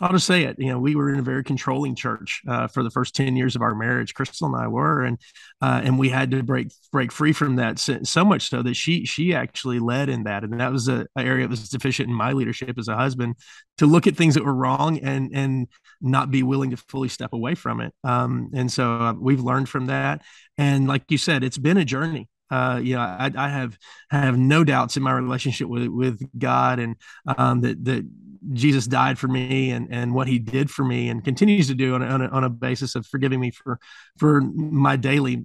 [0.00, 0.56] I'll just say it.
[0.58, 3.54] You know, we were in a very controlling church uh, for the first ten years
[3.54, 4.14] of our marriage.
[4.14, 5.18] Crystal and I were, and
[5.60, 7.78] uh, and we had to break break free from that.
[7.78, 11.22] So, much so that she she actually led in that, and that was a, a,
[11.22, 13.36] area that was deficient in my leadership as a husband
[13.78, 15.68] to look at things that were wrong and and
[16.00, 17.92] not be willing to fully step away from it.
[18.02, 20.22] Um, and so uh, we've learned from that.
[20.58, 22.28] And like you said, it's been a journey.
[22.52, 23.78] Uh, you know, I, I have
[24.10, 28.06] have no doubts in my relationship with with God, and um, that that
[28.52, 31.94] Jesus died for me and, and what he did for me and continues to do
[31.94, 33.78] on a, on a, on a basis of forgiving me for,
[34.18, 35.44] for my daily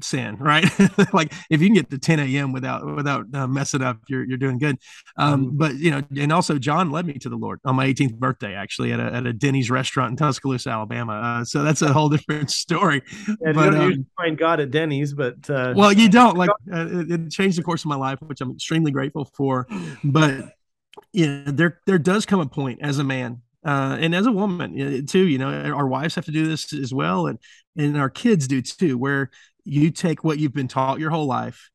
[0.00, 0.64] sin, right?
[1.12, 2.52] like if you can get to 10 a.m.
[2.52, 4.78] without without uh, messing up, you're you're doing good.
[5.16, 5.56] Um, mm-hmm.
[5.58, 8.54] But you know, and also John led me to the Lord on my 18th birthday,
[8.54, 11.12] actually at a, at a Denny's restaurant in Tuscaloosa, Alabama.
[11.12, 13.02] Uh, so that's a whole different story.
[13.26, 16.28] Yeah, but, you don't um, find God at Denny's, but uh, well, you don't.
[16.38, 19.66] Like uh, it, it changed the course of my life, which I'm extremely grateful for.
[20.04, 20.52] But
[21.12, 25.06] yeah, there there does come a point as a man uh, and as a woman
[25.06, 27.38] too, you know, our wives have to do this as well, and
[27.76, 29.30] and our kids do too, where
[29.68, 31.70] you take what you've been taught your whole life,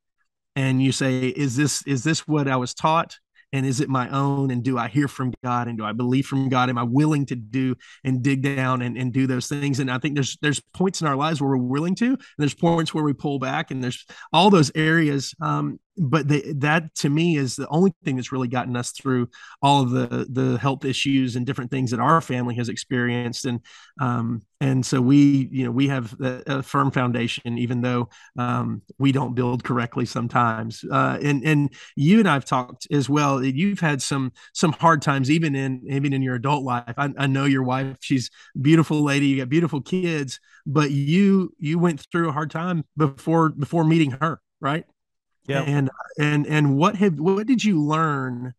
[0.55, 3.17] and you say, is this is this what I was taught?
[3.53, 4.51] and is it my own?
[4.51, 5.67] And do i hear from god?
[5.67, 6.69] And do i believe from god?
[6.69, 9.79] Am i willing to do and dig down and, and do those things?
[9.79, 12.55] And i think there's there's points in our lives where we're willing to and there's
[12.55, 15.33] points where we pull back and there's all those areas.
[15.39, 19.29] Um, but the, that to me is the only thing that's really gotten us through
[19.61, 23.45] all of the the health issues and different things that our family has experienced.
[23.45, 23.59] And
[23.99, 28.81] um and so we you know we have a, a firm foundation even though um
[28.97, 30.83] we don't build correctly sometimes.
[30.89, 35.29] Uh and and you and I've talked as well you've had some some hard times
[35.29, 36.93] even in even in your adult life.
[36.97, 38.29] I, I know your wife she's
[38.59, 43.49] beautiful lady you got beautiful kids but you you went through a hard time before
[43.49, 44.85] before meeting her right
[45.47, 45.61] yeah.
[45.61, 48.53] And and and what have what did you learn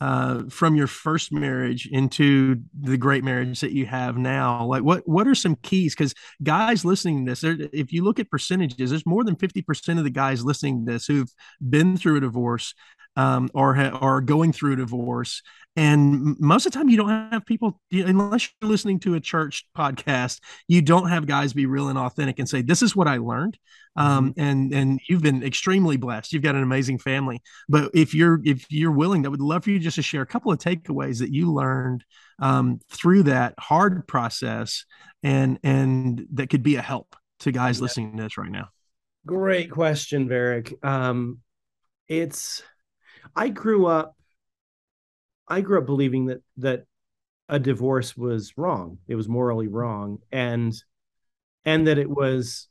[0.00, 4.64] uh, from your first marriage into the great marriage that you have now?
[4.66, 5.94] Like what what are some keys?
[5.94, 10.04] Because guys listening to this, if you look at percentages, there's more than 50% of
[10.04, 11.32] the guys listening to this who've
[11.66, 12.74] been through a divorce
[13.16, 15.42] um, or ha- are going through a divorce.
[15.78, 19.66] And most of the time, you don't have people, unless you're listening to a church
[19.76, 23.18] podcast, you don't have guys be real and authentic and say, "This is what I
[23.18, 23.58] learned."
[23.94, 24.40] Um, mm-hmm.
[24.40, 26.32] and and you've been extremely blessed.
[26.32, 27.42] You've got an amazing family.
[27.68, 30.26] But if you're if you're willing, I would love for you just to share a
[30.26, 32.04] couple of takeaways that you learned
[32.38, 34.86] um, through that hard process,
[35.22, 37.82] and and that could be a help to guys yeah.
[37.82, 38.68] listening to this right now.
[39.26, 40.72] Great question, Varick.
[40.82, 41.40] Um,
[42.08, 42.62] it's
[43.34, 44.16] I grew up
[45.48, 46.84] I grew up believing that that
[47.48, 48.98] a divorce was wrong.
[49.06, 50.18] It was morally wrong.
[50.32, 50.74] And
[51.64, 52.68] and that it was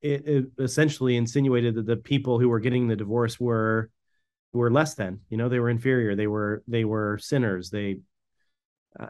[0.00, 3.90] it, it, essentially insinuated that the people who were getting the divorce were
[4.52, 6.16] were less than you know they were inferior.
[6.16, 7.70] They were they were sinners.
[7.70, 8.00] They
[8.98, 9.08] uh,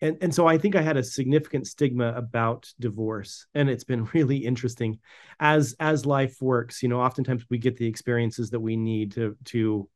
[0.00, 4.04] and and so i think i had a significant stigma about divorce and it's been
[4.14, 4.98] really interesting
[5.40, 9.36] as as life works you know oftentimes we get the experiences that we need to
[9.44, 9.88] to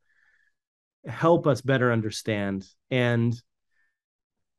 [1.07, 3.41] help us better understand and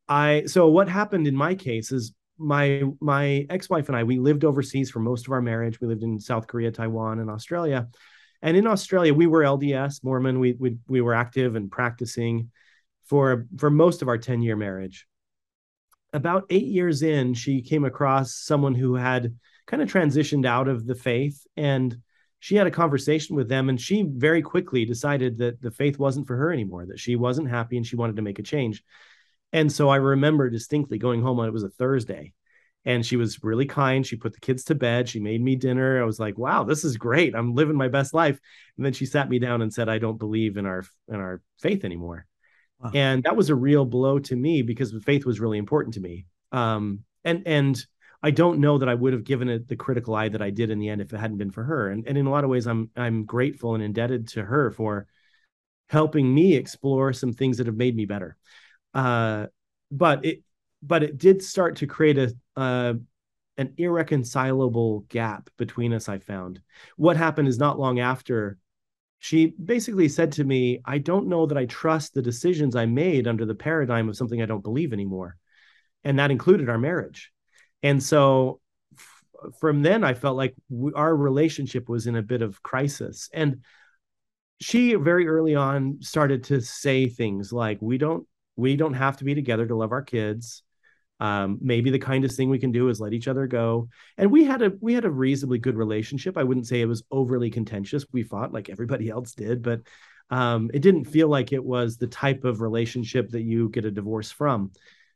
[0.09, 4.43] i so what happened in my case is my my ex-wife and I we lived
[4.43, 5.79] overseas for most of our marriage.
[5.79, 7.87] We lived in South Korea, Taiwan, and Australia.
[8.41, 10.39] And in Australia, we were LDS Mormon.
[10.39, 12.51] We we we were active and practicing
[13.05, 15.07] for for most of our 10-year marriage.
[16.13, 20.85] About 8 years in, she came across someone who had kind of transitioned out of
[20.85, 21.97] the faith and
[22.39, 26.27] she had a conversation with them and she very quickly decided that the faith wasn't
[26.27, 28.83] for her anymore, that she wasn't happy and she wanted to make a change.
[29.53, 32.33] And so I remember distinctly going home on it was a Thursday
[32.85, 34.05] and she was really kind.
[34.05, 35.07] She put the kids to bed.
[35.07, 36.01] She made me dinner.
[36.01, 37.33] I was like, "Wow, this is great.
[37.33, 38.39] I'm living my best life."
[38.77, 41.41] And then she sat me down and said, "I don't believe in our in our
[41.61, 42.25] faith anymore."
[42.93, 46.25] And that was a real blow to me because faith was really important to me.
[46.51, 47.85] Um, and and
[48.21, 50.69] I don't know that I would have given it the critical eye that I did
[50.69, 51.89] in the end if it hadn't been for her.
[51.89, 55.07] And and in a lot of ways, I'm I'm grateful and indebted to her for
[55.89, 58.37] helping me explore some things that have made me better.
[58.93, 59.47] Uh,
[59.91, 60.43] but it
[60.81, 62.93] but it did start to create a uh,
[63.57, 66.09] an irreconcilable gap between us.
[66.09, 66.61] I found
[66.97, 68.57] what happened is not long after
[69.23, 73.25] she basically said to me, "I don't know that I trust the decisions I made
[73.25, 75.37] under the paradigm of something I don't believe anymore,"
[76.03, 77.31] and that included our marriage.
[77.81, 78.59] And so
[78.97, 79.23] f-
[79.61, 83.29] from then, I felt like we, our relationship was in a bit of crisis.
[83.33, 83.61] And
[84.59, 89.23] she very early on started to say things like we don't we don't have to
[89.23, 90.63] be together to love our kids
[91.19, 94.43] um, maybe the kindest thing we can do is let each other go and we
[94.43, 98.05] had a we had a reasonably good relationship i wouldn't say it was overly contentious
[98.11, 99.81] we fought like everybody else did but
[100.29, 103.91] um, it didn't feel like it was the type of relationship that you get a
[103.91, 104.71] divorce from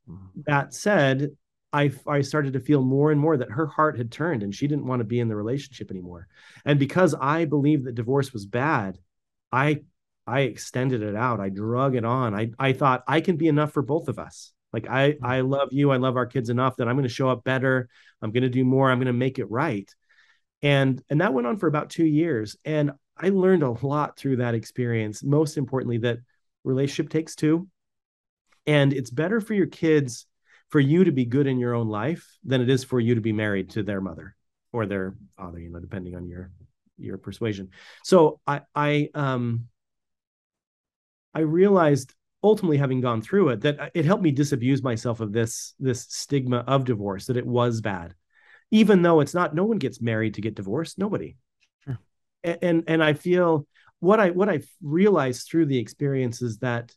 [0.08, 0.42] mm-hmm.
[0.46, 1.32] that said
[1.74, 4.68] I, I started to feel more and more that her heart had turned and she
[4.68, 6.28] didn't want to be in the relationship anymore.
[6.66, 8.98] And because I believed that divorce was bad,
[9.52, 9.82] I
[10.26, 11.40] I extended it out.
[11.40, 12.34] I drug it on.
[12.34, 14.54] I I thought I can be enough for both of us.
[14.78, 15.26] Like I mm-hmm.
[15.26, 15.90] I love you.
[15.90, 17.90] I love our kids enough that I'm going to show up better.
[18.22, 18.92] I'm going to do more.
[18.92, 19.90] I'm going to make it right.
[20.62, 24.38] And and that went on for about 2 years and I learned a lot through
[24.38, 25.24] that experience.
[25.24, 26.20] Most importantly that
[26.64, 27.68] relationship takes two
[28.68, 30.28] and it's better for your kids
[30.70, 33.22] for you to be good in your own life than it is for you to
[33.22, 34.36] be married to their mother
[34.72, 36.52] or their father, you know, depending on your
[37.00, 37.70] your persuasion.
[38.04, 39.70] So I I um
[41.34, 45.74] I realized ultimately having gone through it that it helped me disabuse myself of this
[45.80, 48.14] this stigma of divorce that it was bad.
[48.72, 51.36] Even though it's not no one gets married to get divorced nobody.
[51.84, 51.98] Sure.
[52.44, 53.68] and and i feel
[54.00, 56.94] what i what i realized through the experience is that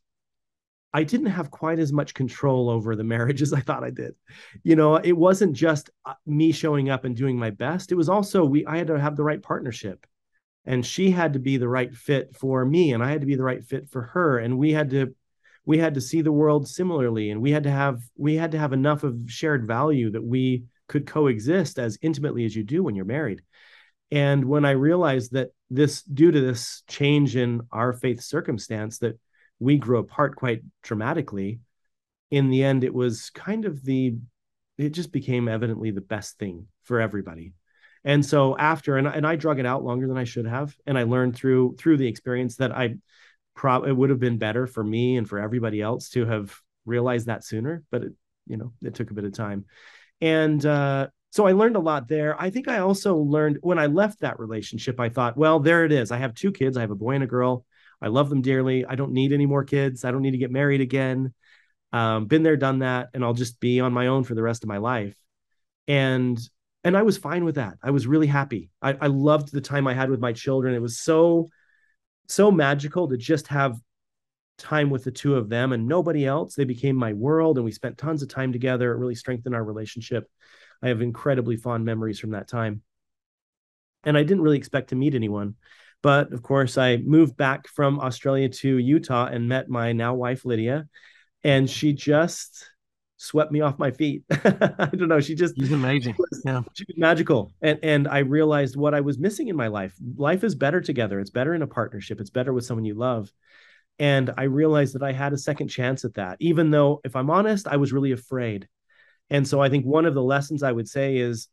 [0.92, 4.14] i didn't have quite as much control over the marriage as i thought i did.
[4.62, 7.92] You know it wasn't just uh, me showing up and doing my best.
[7.92, 10.06] It was also we i had to have the right partnership.
[10.66, 13.36] And she had to be the right fit for me and i had to be
[13.36, 15.14] the right fit for her and we had to
[15.64, 18.58] we had to see the world similarly and we had to have we had to
[18.58, 22.94] have enough of shared value that we could coexist as intimately as you do when
[22.94, 23.42] you're married.
[24.10, 29.18] And when i realized that this due to this change in our faith circumstance that
[29.60, 31.60] we grew apart quite dramatically
[32.30, 34.16] in the end it was kind of the
[34.78, 37.52] it just became evidently the best thing for everybody.
[38.02, 40.98] And so after and, and i drug it out longer than i should have and
[40.98, 42.96] i learned through through the experience that i
[43.54, 46.54] probably it would have been better for me and for everybody else to have
[46.86, 48.12] realized that sooner but it
[48.50, 49.64] you know it took a bit of time.
[50.20, 52.40] And uh, so i learned a lot there.
[52.40, 55.92] I think i also learned when i left that relationship i thought well there it
[55.92, 56.10] is.
[56.10, 56.76] I have two kids.
[56.76, 57.64] I have a boy and a girl.
[58.02, 58.84] I love them dearly.
[58.84, 60.04] I don't need any more kids.
[60.04, 61.32] I don't need to get married again.
[61.92, 64.64] Um, been there done that and i'll just be on my own for the rest
[64.64, 65.16] of my life.
[65.86, 66.38] And
[66.82, 67.74] and i was fine with that.
[67.82, 68.70] I was really happy.
[68.82, 70.74] I, I loved the time i had with my children.
[70.74, 71.50] It was so
[72.30, 73.78] so magical to just have
[74.58, 76.54] time with the two of them and nobody else.
[76.54, 78.92] They became my world and we spent tons of time together.
[78.92, 80.28] It really strengthened our relationship.
[80.82, 82.82] I have incredibly fond memories from that time.
[84.04, 85.56] And I didn't really expect to meet anyone.
[86.02, 90.44] But of course, I moved back from Australia to Utah and met my now wife,
[90.44, 90.88] Lydia.
[91.44, 92.66] And she just
[93.20, 94.24] swept me off my feet.
[94.30, 95.20] I don't know.
[95.20, 96.14] She just She's amazing.
[96.14, 96.62] She was, yeah.
[96.72, 97.52] She was magical.
[97.60, 99.94] And and I realized what I was missing in my life.
[100.16, 101.20] Life is better together.
[101.20, 102.20] It's better in a partnership.
[102.20, 103.30] It's better with someone you love.
[103.98, 107.28] And I realized that I had a second chance at that, even though, if I'm
[107.28, 108.66] honest, I was really afraid.
[109.28, 111.48] And so I think one of the lessons I would say is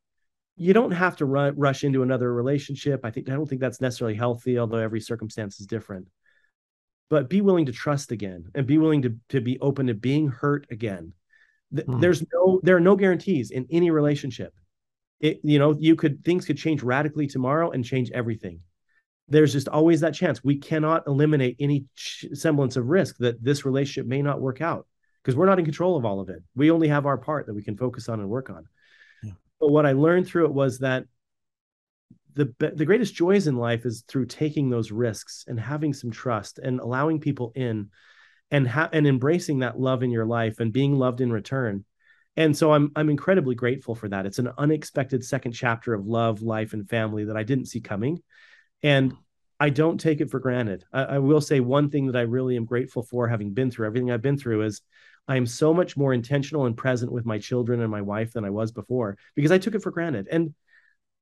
[0.55, 3.01] you don't have to run, rush into another relationship.
[3.03, 6.07] I think I don't think that's necessarily healthy, although every circumstance is different.
[7.09, 10.29] But be willing to trust again and be willing to, to be open to being
[10.29, 11.13] hurt again
[11.73, 11.99] Hmm.
[11.99, 14.53] There's no there are no guarantees in any relationship.
[15.19, 18.61] It you know you could things could change radically tomorrow and change everything.
[19.29, 20.43] There's just always that chance.
[20.43, 24.87] We cannot eliminate any semblance of risk that this relationship may not work out
[25.21, 26.41] because we're not in control of all of it.
[26.55, 28.65] We only have our part that we can focus on and work on.
[29.23, 29.33] Yeah.
[29.59, 31.05] But what I learned through it was that
[32.35, 36.59] the the greatest joys in life is through taking those risks and having some trust
[36.59, 37.89] and allowing people in
[38.51, 41.85] and ha- and embracing that love in your life and being loved in return.
[42.35, 44.25] And so I'm I'm incredibly grateful for that.
[44.25, 48.21] It's an unexpected second chapter of love, life, and family that I didn't see coming,
[48.83, 49.13] and
[49.59, 50.85] I don't take it for granted.
[50.93, 53.87] I, I will say one thing that I really am grateful for, having been through
[53.87, 54.81] everything I've been through, is
[55.27, 58.45] I am so much more intentional and present with my children and my wife than
[58.45, 60.27] I was before because I took it for granted.
[60.31, 60.53] And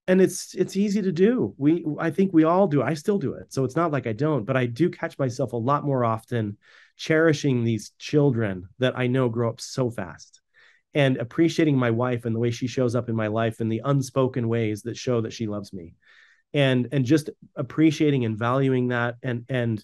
[0.08, 1.54] and it's it's easy to do.
[1.58, 2.82] We I think we all do.
[2.84, 3.52] I still do it.
[3.54, 6.58] So it's not like I don't, but I do catch myself a lot more often
[6.98, 10.42] cherishing these children that I know grow up so fast
[10.94, 13.82] and appreciating my wife and the way she shows up in my life and the
[13.84, 15.94] unspoken ways that show that she loves me
[16.54, 19.84] and and just appreciating and valuing that and and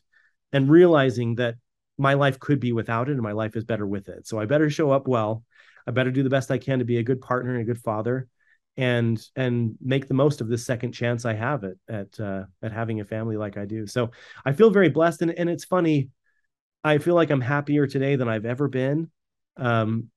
[0.54, 1.56] and realizing that
[1.98, 4.46] my life could be without it and my life is better with it so i
[4.46, 5.44] better show up well
[5.86, 7.82] i better do the best i can to be a good partner and a good
[7.82, 8.28] father
[8.78, 12.72] and and make the most of this second chance i have at at uh, at
[12.72, 14.10] having a family like i do so
[14.46, 16.10] i feel very blessed and, and it's funny
[16.84, 19.10] I feel like I'm happier today than I've ever been.
[19.58, 20.08] Um,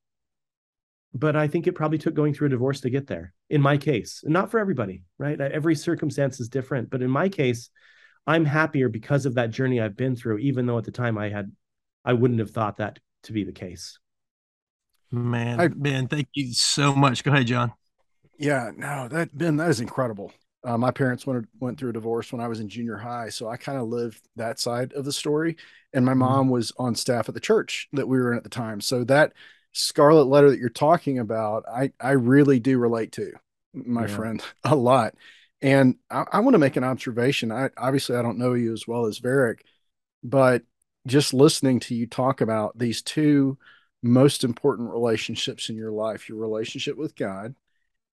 [1.13, 3.35] but I think it probably took going through a divorce to get there.
[3.51, 5.41] In my case, not for everybody, right?
[5.41, 7.71] Every circumstance is different, but in my case,
[8.27, 11.29] I'm happier because of that journey I've been through, even though at the time I
[11.29, 11.53] had,
[12.05, 13.99] I wouldn't have thought that to be the case.
[15.13, 17.23] Man, I, Ben, thank you so much.
[17.23, 17.73] Go ahead, John.
[18.39, 20.33] Yeah, no, that Ben, that is incredible.
[20.65, 23.49] Uh, my parents went went through a divorce when I was in junior high, so
[23.49, 25.57] I kind of lived that side of the story.
[25.93, 26.21] And my mm-hmm.
[26.21, 29.05] mom was on staff at the church that we were in at the time, so
[29.05, 29.33] that
[29.73, 33.33] scarlet letter that you're talking about, I I really do relate to,
[33.75, 34.17] my yeah.
[34.17, 35.15] friend, a lot.
[35.63, 37.53] And I, I want to make an observation.
[37.53, 39.61] I obviously I don't know you as well as Varick,
[40.23, 40.63] but
[41.07, 43.59] just listening to you talk about these two
[44.03, 47.55] most important relationships in your life, your relationship with God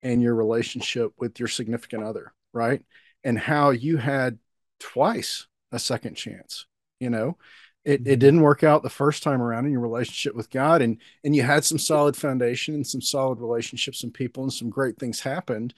[0.03, 2.83] and your relationship with your significant other right?
[3.23, 4.37] And how you had
[4.79, 6.65] twice a second chance,
[6.99, 7.37] you know.
[7.83, 8.19] It, it mm-hmm.
[8.19, 11.43] didn't work out the first time around in your relationship with God and and you
[11.43, 15.73] had some solid foundation and some solid relationships and people and some great things happened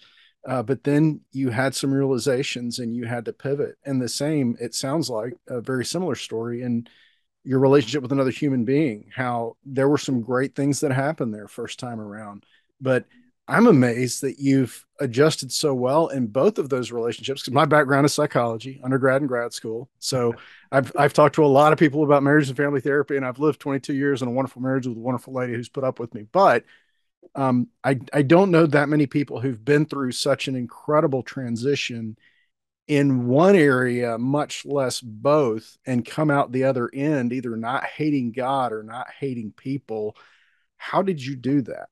[0.47, 3.77] Uh, but then you had some realizations and you had to pivot.
[3.85, 6.87] And the same, it sounds like a very similar story in
[7.43, 11.47] your relationship with another human being, how there were some great things that happened there
[11.47, 12.45] first time around.
[12.81, 13.05] But
[13.47, 17.41] I'm amazed that you've adjusted so well in both of those relationships.
[17.41, 19.89] Because my background is psychology, undergrad and grad school.
[19.99, 20.33] So
[20.71, 23.39] I've I've talked to a lot of people about marriage and family therapy, and I've
[23.39, 26.13] lived 22 years in a wonderful marriage with a wonderful lady who's put up with
[26.13, 26.25] me.
[26.31, 26.63] But
[27.35, 32.17] um, I I don't know that many people who've been through such an incredible transition
[32.87, 38.31] in one area, much less both, and come out the other end either not hating
[38.31, 40.15] God or not hating people.
[40.77, 41.89] How did you do that?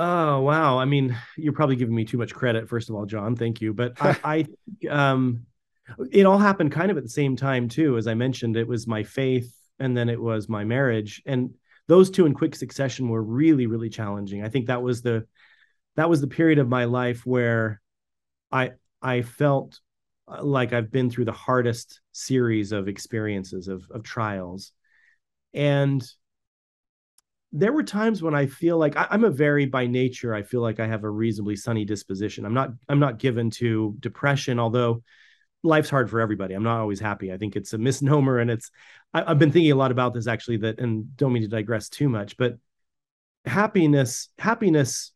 [0.00, 0.78] Oh wow!
[0.78, 2.68] I mean, you're probably giving me too much credit.
[2.68, 3.74] First of all, John, thank you.
[3.74, 4.16] But I,
[4.84, 5.44] I, um,
[6.12, 7.96] it all happened kind of at the same time too.
[7.96, 11.52] As I mentioned, it was my faith, and then it was my marriage, and
[11.88, 14.44] those two in quick succession were really, really challenging.
[14.44, 15.26] I think that was the,
[15.96, 17.80] that was the period of my life where,
[18.50, 18.72] I
[19.02, 19.80] I felt
[20.26, 24.72] uh, like I've been through the hardest series of experiences of of trials,
[25.52, 26.02] and
[27.52, 30.60] there were times when I feel like I, am a very by nature, I feel
[30.60, 32.44] like I have a reasonably sunny disposition.
[32.44, 35.02] I'm not I'm not given to depression, although
[35.62, 36.54] life's hard for everybody.
[36.54, 37.32] I'm not always happy.
[37.32, 38.70] I think it's a misnomer, and it's
[39.14, 40.58] I, have been thinking a lot about this actually.
[40.58, 42.58] That and don't mean to digress too much, but
[43.46, 45.12] happiness happiness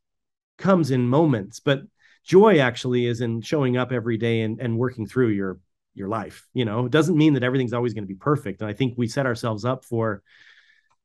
[0.56, 1.82] comes in moments, but
[2.24, 5.58] joy actually is in showing up every day and, and working through your
[5.94, 6.46] your life.
[6.54, 8.94] You know, it doesn't mean that everything's always going to be perfect, and I think
[8.96, 10.22] we set ourselves up for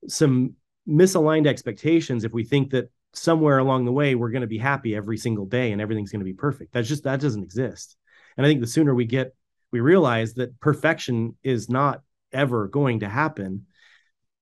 [0.07, 0.55] some
[0.87, 4.95] misaligned expectations if we think that somewhere along the way we're going to be happy
[4.95, 6.73] every single day and everything's going to be perfect.
[6.73, 7.97] That's just that doesn't exist.
[8.37, 9.33] And I think the sooner we get
[9.71, 13.65] we realize that perfection is not ever going to happen.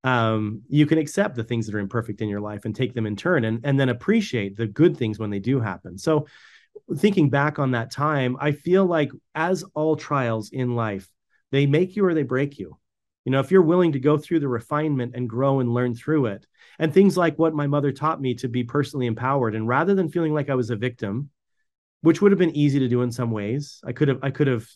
[0.04, 3.08] Um, you can accept the things that are imperfect in your life and take them
[3.08, 5.98] in turn and, and then appreciate the good things when they do happen.
[5.98, 6.28] So
[6.98, 11.08] thinking back on that time, I feel like as all trials in life,
[11.52, 12.78] they make you or they break you.
[13.26, 16.28] You know, if you're willing to go through the refinement and grow and learn through
[16.28, 16.46] it,
[16.78, 20.10] and things like what my mother taught me to be personally empowered, and rather than
[20.10, 21.32] feeling like I was a victim,
[22.02, 24.48] which would have been easy to do in some ways, I could have, I could
[24.48, 24.68] have,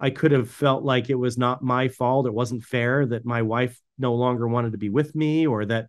[0.00, 2.26] I could have felt like it was not my fault.
[2.26, 5.86] It wasn't fair that my wife no longer wanted to be with me, or that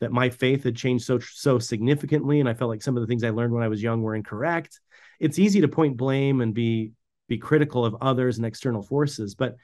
[0.00, 3.06] that my faith had changed so so significantly, and I felt like some of the
[3.08, 4.80] things I learned when I was young were incorrect.
[5.18, 6.92] It's easy to point blame and be
[7.28, 9.56] be critical of others and external forces, but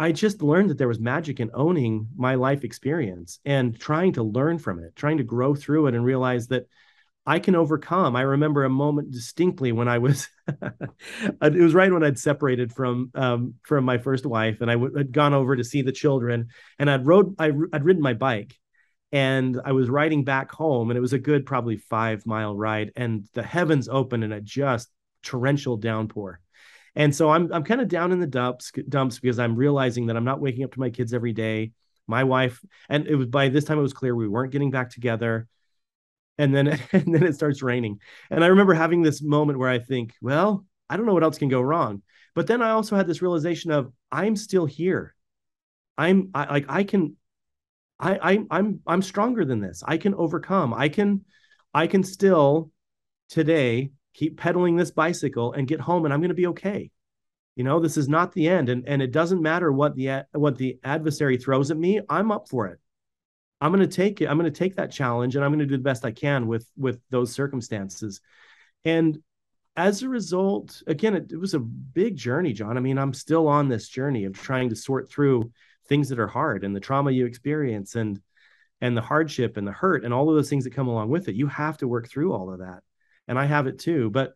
[0.00, 4.22] I just learned that there was magic in owning my life experience and trying to
[4.22, 6.64] learn from it, trying to grow through it and realize that
[7.26, 8.16] I can overcome.
[8.16, 13.10] I remember a moment distinctly when I was, it was right when I'd separated from
[13.14, 16.48] um, from my first wife, and I w- had gone over to see the children,
[16.78, 18.56] and I'd rode, I, I'd ridden my bike,
[19.12, 22.90] and I was riding back home, and it was a good probably five mile ride,
[22.96, 24.88] and the heavens opened and a just
[25.22, 26.40] torrential downpour,
[26.94, 30.16] and so I'm I'm kind of down in the dumps dumps because I'm realizing that
[30.16, 31.72] I'm not waking up to my kids every day.
[32.06, 34.90] My wife, and it was by this time it was clear we weren't getting back
[34.90, 35.46] together.
[36.38, 38.00] And then and then it starts raining.
[38.30, 41.38] And I remember having this moment where I think, well, I don't know what else
[41.38, 42.02] can go wrong.
[42.34, 45.14] But then I also had this realization of I'm still here.
[45.96, 47.16] I'm I, like I can
[47.98, 49.82] I, I I'm I'm stronger than this.
[49.86, 50.74] I can overcome.
[50.74, 51.24] I can
[51.74, 52.72] I can still
[53.28, 56.90] today keep pedaling this bicycle and get home and I'm going to be okay.
[57.56, 60.56] You know, this is not the end and and it doesn't matter what the what
[60.56, 62.78] the adversary throws at me, I'm up for it.
[63.60, 64.26] I'm going to take it.
[64.26, 66.46] I'm going to take that challenge and I'm going to do the best I can
[66.46, 68.20] with with those circumstances.
[68.84, 69.18] And
[69.76, 72.76] as a result, again, it, it was a big journey, John.
[72.76, 75.52] I mean, I'm still on this journey of trying to sort through
[75.86, 78.20] things that are hard and the trauma you experience and
[78.80, 81.28] and the hardship and the hurt and all of those things that come along with
[81.28, 81.34] it.
[81.34, 82.82] You have to work through all of that
[83.30, 84.10] and I have it too.
[84.10, 84.34] But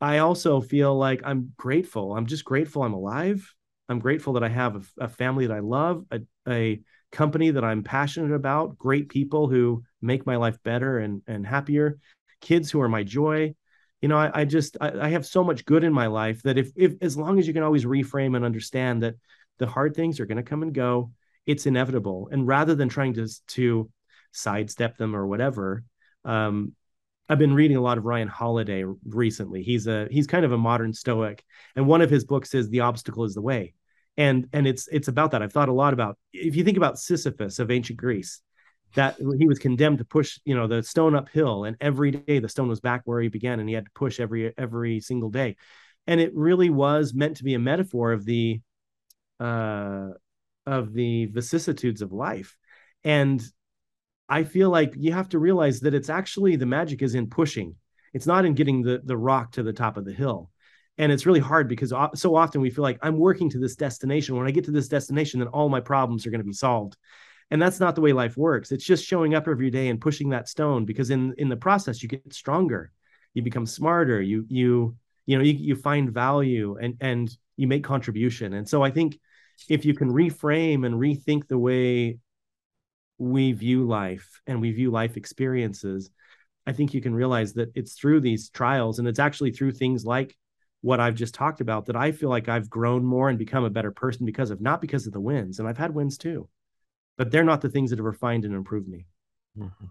[0.00, 2.16] I also feel like I'm grateful.
[2.16, 3.52] I'm just grateful I'm alive.
[3.88, 6.80] I'm grateful that I have a, a family that I love, a, a,
[7.10, 11.98] company that I'm passionate about, great people who make my life better and, and happier,
[12.42, 13.54] kids who are my joy.
[14.02, 16.58] You know, I, I just I, I have so much good in my life that
[16.58, 19.14] if if as long as you can always reframe and understand that
[19.56, 21.12] the hard things are going to come and go,
[21.46, 22.28] it's inevitable.
[22.30, 23.90] And rather than trying to to
[24.32, 25.82] sidestep them or whatever,
[26.26, 26.74] um,
[27.28, 29.62] I've been reading a lot of Ryan Holiday recently.
[29.62, 31.44] He's a he's kind of a modern stoic,
[31.76, 33.74] and one of his books is "The Obstacle Is the Way,"
[34.16, 35.42] and and it's it's about that.
[35.42, 38.40] I've thought a lot about if you think about Sisyphus of ancient Greece,
[38.94, 42.48] that he was condemned to push you know the stone uphill, and every day the
[42.48, 45.56] stone was back where he began, and he had to push every every single day,
[46.06, 48.60] and it really was meant to be a metaphor of the
[49.38, 50.08] uh,
[50.66, 52.56] of the vicissitudes of life,
[53.04, 53.42] and
[54.28, 57.74] I feel like you have to realize that it's actually the magic is in pushing.
[58.12, 60.50] It's not in getting the the rock to the top of the hill.
[60.98, 64.36] And it's really hard because so often we feel like I'm working to this destination.
[64.36, 66.96] When I get to this destination, then all my problems are going to be solved.
[67.50, 68.72] And that's not the way life works.
[68.72, 72.02] It's just showing up every day and pushing that stone because in in the process
[72.02, 72.92] you get stronger.
[73.34, 74.20] You become smarter.
[74.20, 78.54] You you you know you, you find value and and you make contribution.
[78.54, 79.18] And so I think
[79.68, 82.18] if you can reframe and rethink the way
[83.18, 86.10] we view life and we view life experiences,
[86.66, 90.04] I think you can realize that it's through these trials and it's actually through things
[90.04, 90.36] like
[90.80, 93.70] what I've just talked about that I feel like I've grown more and become a
[93.70, 95.58] better person because of not because of the wins.
[95.58, 96.48] And I've had wins too,
[97.16, 99.06] but they're not the things that have refined and improved me.
[99.58, 99.86] Mm-hmm.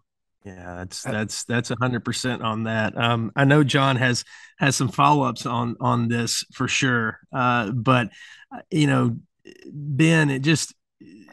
[0.46, 2.98] Yeah, that's that's that's a hundred percent on that.
[2.98, 4.24] Um, I know John has
[4.58, 7.20] has some follow ups on on this for sure.
[7.34, 8.12] Uh, but
[8.56, 9.18] uh, you know,
[9.66, 10.74] Ben, it just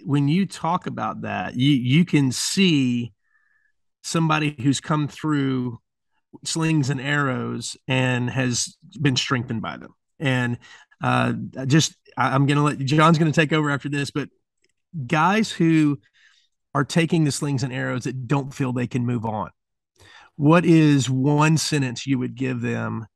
[0.04, 3.12] when you talk about that, you you can see
[4.02, 5.78] somebody who's come through
[6.44, 9.94] slings and arrows and has been strengthened by them.
[10.18, 10.58] And
[11.02, 11.32] uh,
[11.66, 14.28] just I'm going to let John's to take over after this, but
[15.06, 15.98] guys who
[16.74, 19.50] are taking the slings and arrows that don't feel they can move on.
[20.36, 23.06] What is one sentence you would give them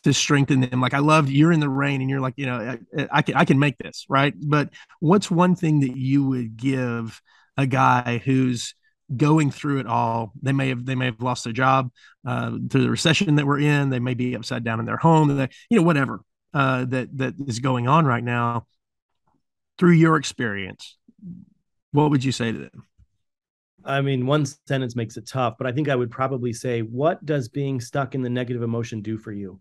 [0.00, 0.80] to strengthen them.
[0.80, 3.34] Like I love you're in the rain and you're like, you know, I, I, can
[3.34, 4.34] I can make this, right?
[4.36, 4.70] But
[5.00, 7.20] what's one thing that you would give
[7.56, 8.74] a guy who's
[9.14, 10.32] going through it all?
[10.42, 11.90] They may have they may have lost their job
[12.26, 13.90] uh, through the recession that we're in.
[13.90, 15.36] They may be upside down in their home.
[15.36, 16.20] They, you know, whatever
[16.54, 18.66] uh, that that is going on right now.
[19.78, 20.96] Through your experience,
[21.92, 22.86] what would you say to them?
[23.84, 27.24] I mean, one sentence makes it tough, but I think I would probably say, what
[27.24, 29.60] does being stuck in the negative emotion do for you?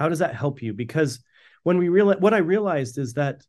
[0.00, 0.72] How does that help you?
[0.72, 1.22] Because
[1.62, 3.42] when we realize what I realized is that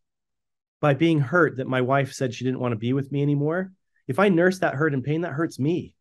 [0.82, 3.72] by being hurt that my wife said she didn't want to be with me anymore,
[4.08, 5.95] if I nurse that hurt and pain, that hurts me.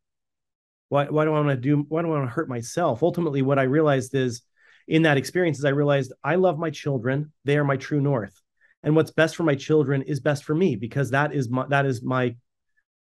[0.89, 3.05] Why, why do I want to do why do I want to hurt myself?
[3.05, 4.43] Ultimately, what I realized is
[4.89, 7.33] in that experience is I realized I love my children.
[7.45, 8.35] They are my true north.
[8.83, 11.87] And what's best for my children is best for me because that is my that
[11.87, 12.35] is my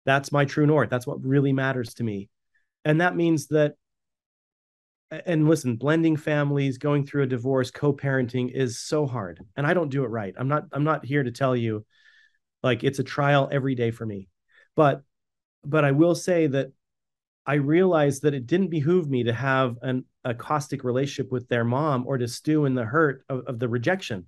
[0.06, 0.88] that's my true north.
[0.88, 2.30] That's what really matters to me.
[2.86, 3.74] And that means that
[5.26, 9.90] and listen blending families going through a divorce co-parenting is so hard and i don't
[9.90, 10.34] do it right.
[10.36, 11.84] I'm not i'm not here to tell you
[12.62, 14.28] like it's a trial every day for me.
[14.76, 15.02] But
[15.64, 16.72] but i will say that
[17.46, 21.64] i realized that it didn't behoove me to have an a caustic relationship with their
[21.64, 24.26] mom or to stew in the hurt of, of the rejection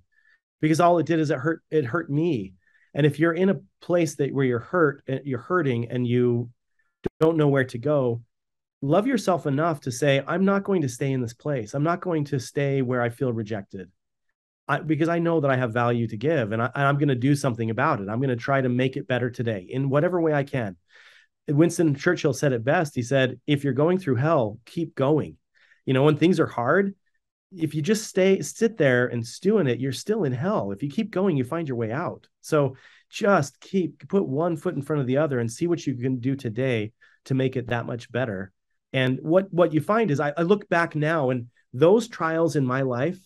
[0.61, 2.55] because all it did is it hurt it hurt me.
[2.95, 6.51] And if you're in a place that where you're hurt eh, you're hurting and you
[7.21, 8.23] don't know where to go
[8.83, 11.75] love yourself enough to say, I'm not going to stay in this place.
[11.75, 13.91] I'm not going to stay where I feel rejected.
[14.69, 17.15] I, because I know that I have value to give and, I, am going to
[17.15, 18.09] do something about it.
[18.09, 20.77] I'm going to try to make it better today in whatever way I can.
[21.49, 22.95] Winston Churchill said it best.
[22.95, 25.37] He said, if you're going through hell, keep going.
[25.85, 26.97] You know, when things are hard,
[27.53, 30.73] if you just stay, sit there and stew in it, you're still in hell.
[30.73, 32.27] If you keep going, you find your way out.
[32.41, 32.77] So
[33.09, 36.19] just keep, put one foot in front of the other and see what you can
[36.19, 36.93] do today
[37.27, 38.53] to make it that much better.
[38.93, 42.65] And what what you find is I, I look back now and those trials in
[42.65, 43.19] my life,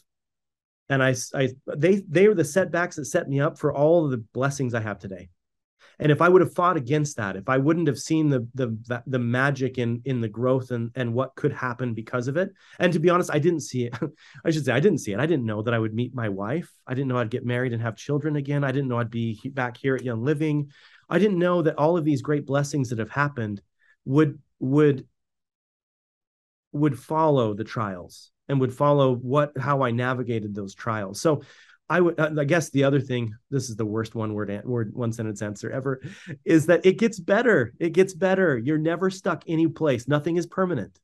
[0.89, 4.11] and I, I they they were the setbacks that set me up for all of
[4.11, 5.29] the blessings I have today.
[6.01, 9.03] And if I would have fought against that, if I wouldn't have seen the the
[9.07, 12.93] the magic in in the growth and and what could happen because of it, and
[12.93, 13.95] to be honest, I didn't see it.
[14.45, 15.21] I should say I didn't see it.
[15.21, 16.73] I didn't know that I would meet my wife.
[16.87, 18.65] I didn't know I'd get married and have children again.
[18.65, 20.71] I didn't know I'd be back here at Young Living.
[21.11, 23.61] I didn't know that all of these great blessings that have happened
[24.07, 25.07] would would
[26.73, 31.21] would follow the trials and would follow what how I navigated those trials.
[31.21, 31.43] So
[31.89, 34.95] I would uh, I guess the other thing this is the worst one word word
[34.95, 36.01] one sentence answer ever
[36.45, 37.73] is that it gets better.
[37.81, 38.57] It gets better.
[38.57, 40.09] You're never stuck any place.
[40.09, 40.99] Nothing is permanent.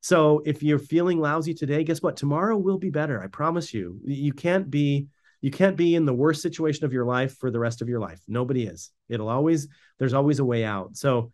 [0.00, 2.16] So if you're feeling lousy today, guess what?
[2.16, 3.22] Tomorrow will be better.
[3.22, 4.00] I promise you.
[4.04, 5.06] You can't be
[5.40, 8.00] you can't be in the worst situation of your life for the rest of your
[8.00, 8.20] life.
[8.26, 8.90] Nobody is.
[9.08, 10.96] It'll always there's always a way out.
[10.96, 11.32] So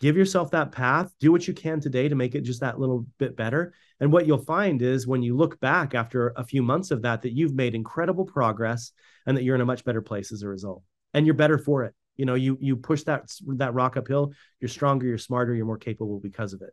[0.00, 3.06] give yourself that path do what you can today to make it just that little
[3.18, 3.72] bit better.
[4.00, 7.22] And what you'll find is when you look back after a few months of that
[7.22, 8.92] that you've made incredible progress
[9.26, 10.82] and that you're in a much better place as a result.
[11.12, 11.94] And you're better for it.
[12.16, 15.78] You know you you push that that rock uphill you're stronger you're smarter you're more
[15.78, 16.70] capable because of it.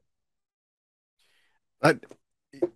[1.82, 1.96] I,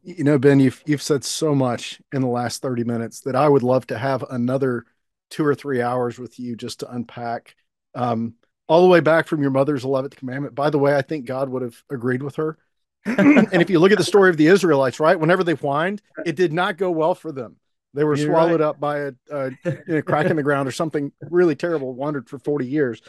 [0.01, 3.47] you know ben you've you've said so much in the last 30 minutes that i
[3.47, 4.85] would love to have another
[5.29, 7.55] two or three hours with you just to unpack
[7.93, 8.35] um,
[8.67, 10.55] all the way back from your mother's 11th commandment.
[10.55, 12.57] By the way, I think God would have agreed with her.
[13.05, 16.35] and if you look at the story of the Israelites, right, whenever they whined, it
[16.35, 17.57] did not go well for them.
[17.93, 18.67] They were You're swallowed right.
[18.67, 22.27] up by a, a you know, crack in the ground or something really terrible, wandered
[22.27, 23.01] for 40 years.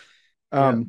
[0.52, 0.84] Um, yeah.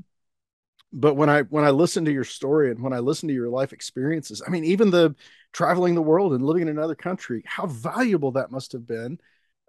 [0.94, 3.50] but when I when I listen to your story and when I listen to your
[3.50, 5.16] life experiences, I mean, even the
[5.52, 9.20] traveling the world and living in another country, how valuable that must have been.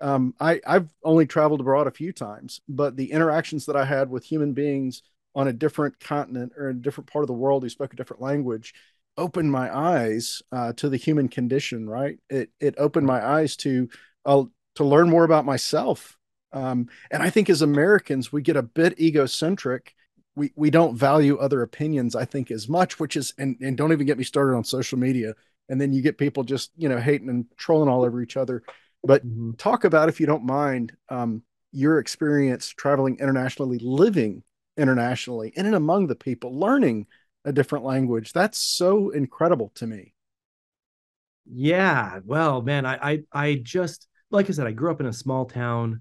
[0.00, 4.10] Um, I I've only traveled abroad a few times, but the interactions that I had
[4.10, 5.02] with human beings
[5.34, 7.96] on a different continent or in a different part of the world who spoke a
[7.96, 8.74] different language
[9.16, 11.88] opened my eyes uh, to the human condition.
[11.88, 12.18] Right?
[12.30, 13.88] It it opened my eyes to
[14.24, 14.44] uh,
[14.76, 16.16] to learn more about myself.
[16.52, 19.94] Um, and I think as Americans, we get a bit egocentric
[20.38, 23.92] we we don't value other opinions i think as much which is and, and don't
[23.92, 25.34] even get me started on social media
[25.68, 28.62] and then you get people just you know hating and trolling all over each other
[29.04, 29.52] but mm-hmm.
[29.52, 31.42] talk about if you don't mind um,
[31.72, 34.42] your experience traveling internationally living
[34.76, 37.06] internationally in and among the people learning
[37.44, 40.14] a different language that's so incredible to me
[41.46, 45.12] yeah well man i i, I just like i said i grew up in a
[45.12, 46.00] small town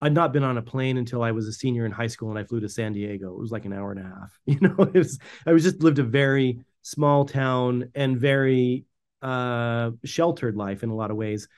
[0.00, 2.38] I'd not been on a plane until I was a senior in high school and
[2.38, 3.32] I flew to San Diego.
[3.32, 4.38] It was like an hour and a half.
[4.46, 8.84] You know, it was I was just lived a very small town and very
[9.22, 11.48] uh, sheltered life in a lot of ways.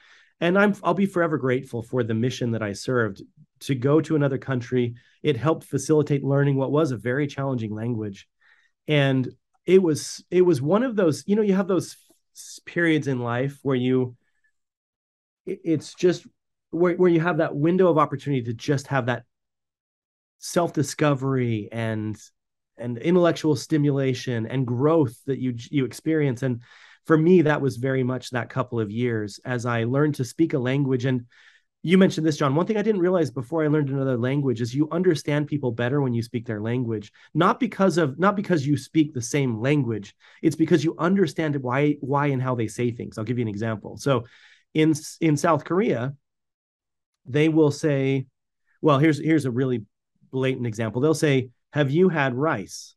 [0.41, 3.23] And I'm I'll be forever grateful for the mission that I served
[3.61, 4.95] to go to another country.
[5.23, 8.27] It helped facilitate learning what was a very challenging language.
[8.89, 9.29] And
[9.67, 11.97] it was it was one of those, you know, you have those
[12.65, 14.17] periods in life where you
[15.47, 16.27] it's just
[16.71, 19.25] where, where you have that window of opportunity to just have that
[20.39, 22.19] self-discovery and
[22.79, 26.63] and intellectual stimulation and growth that you you experience and
[27.07, 30.55] for me that was very much that couple of years as i learned to speak
[30.55, 31.27] a language and
[31.83, 34.75] you mentioned this john one thing i didn't realize before i learned another language is
[34.75, 38.77] you understand people better when you speak their language not because of not because you
[38.77, 43.17] speak the same language it's because you understand why why and how they say things
[43.17, 44.25] i'll give you an example so
[44.75, 46.15] in in south korea
[47.31, 48.27] they will say,
[48.83, 49.85] well, here's here's a really
[50.33, 51.01] blatant example.
[51.01, 52.95] They'll say, "Have you had rice?"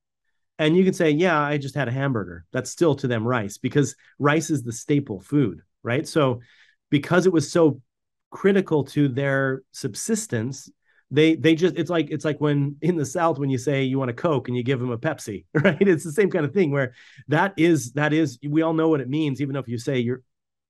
[0.60, 3.58] And you can say, "Yeah, I just had a hamburger." That's still to them rice
[3.58, 6.08] because rice is the staple food, right?
[6.08, 6.42] So
[6.90, 7.82] because it was so
[8.30, 10.70] critical to their subsistence,
[11.14, 14.00] they they just it's like it's like when in the south when you say you
[14.00, 16.54] want a coke and you give them a pepsi right it's the same kind of
[16.54, 16.94] thing where
[17.28, 20.22] that is that is we all know what it means even if you say you're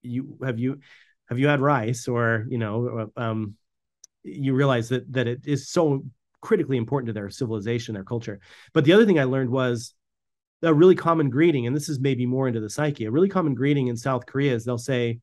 [0.02, 0.80] you have you
[1.30, 3.56] have you had rice or you know uh, um,
[4.24, 6.04] you realize that that it is so
[6.44, 8.40] critically important to their civilization their culture.
[8.74, 9.96] But the other thing i learned was
[10.62, 13.54] a really common greeting and this is maybe more into the psyche a really common
[13.54, 15.20] greeting in south korea is they'll say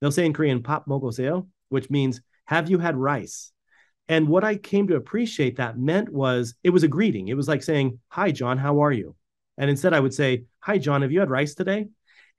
[0.00, 3.52] they'll say in korean pop mogoseo which means have you had rice?
[4.08, 7.28] And what i came to appreciate that meant was it was a greeting.
[7.28, 9.16] It was like saying hi john how are you?
[9.56, 11.88] And instead i would say hi john have you had rice today?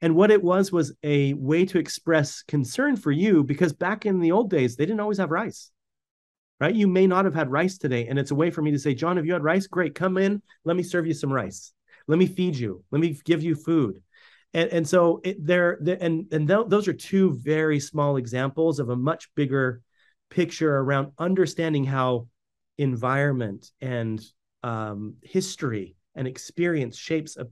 [0.02, 4.20] And what it was was a way to express concern for you because back in
[4.20, 5.72] the old days, they didn't always have rice,
[6.60, 6.74] right?
[6.74, 8.08] You may not have had rice today.
[8.08, 9.68] And it's a way for me to say, John, have you had rice?
[9.68, 9.96] Great.
[9.96, 10.42] Come in.
[10.64, 11.74] Let me serve you some rice.
[12.08, 12.84] Let me feed you.
[12.92, 14.02] Let me give you food.
[14.54, 18.90] And, and so it, there, and, and th- those are two very small examples of
[18.90, 19.82] a much bigger
[20.30, 22.28] picture around understanding how
[22.78, 24.24] environment and
[24.64, 27.48] um, history and experience shapes a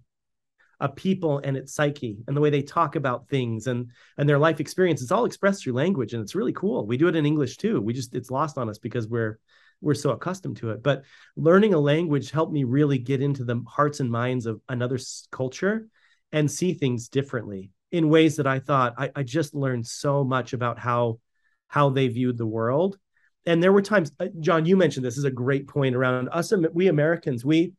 [0.79, 4.39] a people and its psyche and the way they talk about things and and their
[4.39, 6.13] life experience it's all expressed through language.
[6.13, 6.85] And it's really cool.
[6.85, 7.81] We do it in english too.
[7.81, 9.39] We just it's lost on us because we're
[9.81, 10.81] we're so accustomed to it.
[10.81, 11.03] But
[11.35, 14.97] learning a language helped me really get into the hearts and minds of another
[15.31, 15.87] culture
[16.31, 20.51] and see things differently in ways that i thought i, I just learned so much
[20.51, 21.19] about how
[21.67, 22.97] how they viewed the world.
[23.45, 26.51] And there were times uh, john you mentioned this is a great point around us
[26.73, 27.73] we americans we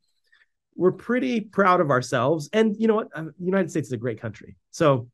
[0.76, 2.48] we're pretty proud of ourselves.
[2.52, 3.08] And you know what?
[3.14, 4.56] Uh, the United States is a great country.
[4.70, 5.08] So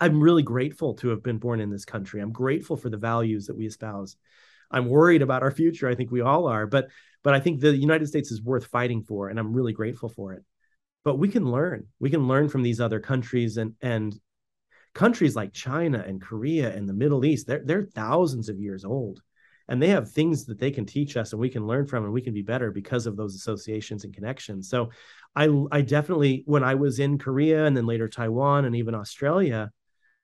[0.00, 2.20] I'm really grateful to have been born in this country.
[2.20, 4.16] I'm grateful for the values that we espouse.
[4.70, 5.88] I'm worried about our future.
[5.88, 6.88] I think we all are, but
[7.22, 10.32] but I think the United States is worth fighting for, and I'm really grateful for
[10.32, 10.42] it.
[11.04, 11.86] But we can learn.
[11.98, 14.18] We can learn from these other countries and and
[14.94, 17.46] countries like China and Korea and the Middle East.
[17.46, 19.20] They're they're thousands of years old
[19.70, 22.12] and they have things that they can teach us and we can learn from and
[22.12, 24.68] we can be better because of those associations and connections.
[24.68, 24.90] So
[25.36, 29.70] i i definitely when i was in korea and then later taiwan and even australia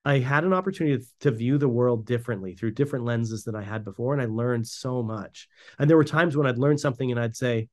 [0.04, 3.84] i had an opportunity to view the world differently through different lenses than i had
[3.84, 5.48] before and i learned so much.
[5.78, 7.68] And there were times when i'd learn something and i'd say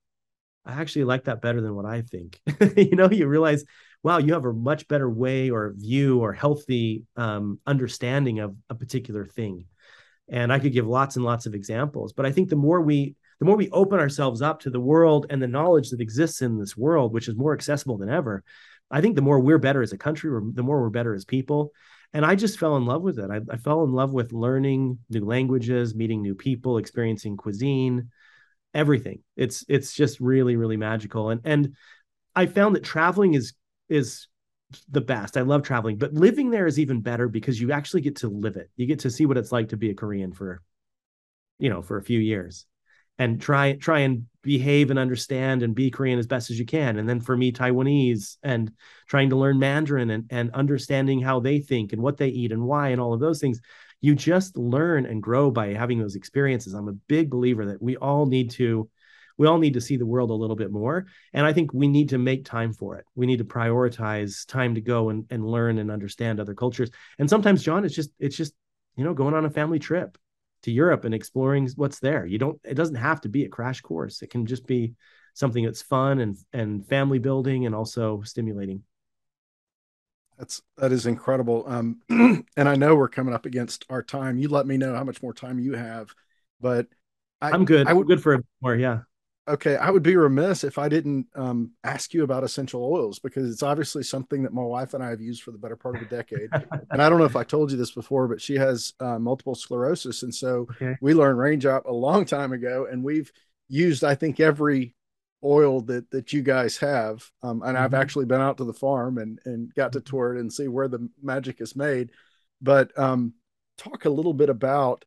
[0.65, 2.39] i actually like that better than what i think.
[2.77, 3.63] You know you realize
[4.03, 8.75] wow you have a much better way or view or healthy um, understanding of a
[8.75, 9.65] particular thing
[10.29, 13.15] and i could give lots and lots of examples but i think the more we
[13.39, 16.57] the more we open ourselves up to the world and the knowledge that exists in
[16.57, 18.43] this world which is more accessible than ever
[18.91, 21.71] i think the more we're better as a country the more we're better as people.
[22.15, 23.31] And i just fell in love with it.
[23.31, 28.11] I, I fell in love with learning new languages meeting new people experiencing cuisine
[28.73, 29.21] everything.
[29.35, 31.29] It's it's just really really magical.
[31.29, 31.75] And and
[32.35, 33.53] I found that traveling is
[33.89, 34.27] is
[34.89, 35.37] the best.
[35.37, 38.55] I love traveling, but living there is even better because you actually get to live
[38.55, 38.69] it.
[38.75, 40.61] You get to see what it's like to be a Korean for,
[41.59, 42.65] you know, for a few years
[43.17, 46.97] and try try and behave and understand and be Korean as best as you can.
[46.97, 48.71] And then for me, Taiwanese and
[49.07, 52.63] trying to learn Mandarin and, and understanding how they think and what they eat and
[52.63, 53.61] why and all of those things.
[54.01, 56.73] You just learn and grow by having those experiences.
[56.73, 58.89] I'm a big believer that we all need to
[59.37, 61.05] we all need to see the world a little bit more.
[61.33, 63.05] And I think we need to make time for it.
[63.15, 66.89] We need to prioritize time to go and, and learn and understand other cultures.
[67.19, 68.53] And sometimes, John, it's just it's just,
[68.95, 70.17] you know, going on a family trip
[70.63, 72.25] to Europe and exploring what's there.
[72.25, 74.21] You don't it doesn't have to be a crash course.
[74.21, 74.93] It can just be
[75.33, 78.83] something that's fun and and family building and also stimulating.
[80.37, 81.63] That's that is incredible.
[81.67, 84.37] Um, and I know we're coming up against our time.
[84.37, 86.09] You let me know how much more time you have,
[86.59, 86.87] but
[87.41, 87.87] I, am good.
[87.87, 88.75] I would good for more.
[88.75, 89.01] Yeah.
[89.45, 93.51] Okay, I would be remiss if I didn't um, ask you about essential oils because
[93.51, 96.01] it's obviously something that my wife and I have used for the better part of
[96.01, 96.49] a decade.
[96.91, 99.53] and I don't know if I told you this before, but she has uh, multiple
[99.53, 100.95] sclerosis, and so okay.
[101.01, 103.31] we learned Raindrop a long time ago, and we've
[103.67, 104.95] used I think every
[105.43, 107.29] oil that that you guys have.
[107.41, 107.83] Um, and mm-hmm.
[107.83, 110.09] I've actually been out to the farm and and got to mm-hmm.
[110.09, 112.11] tour it and see where the magic is made.
[112.61, 113.33] But um,
[113.77, 115.03] talk a little bit about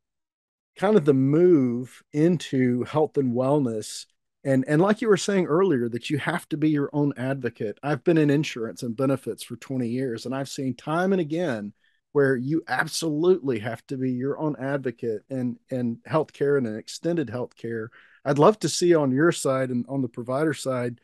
[0.76, 4.05] kind of the move into health and wellness
[4.47, 7.78] and and like you were saying earlier that you have to be your own advocate
[7.82, 11.74] i've been in insurance and benefits for 20 years and i've seen time and again
[12.12, 17.28] where you absolutely have to be your own advocate and and healthcare and an extended
[17.28, 17.88] healthcare
[18.24, 21.01] i'd love to see on your side and on the provider side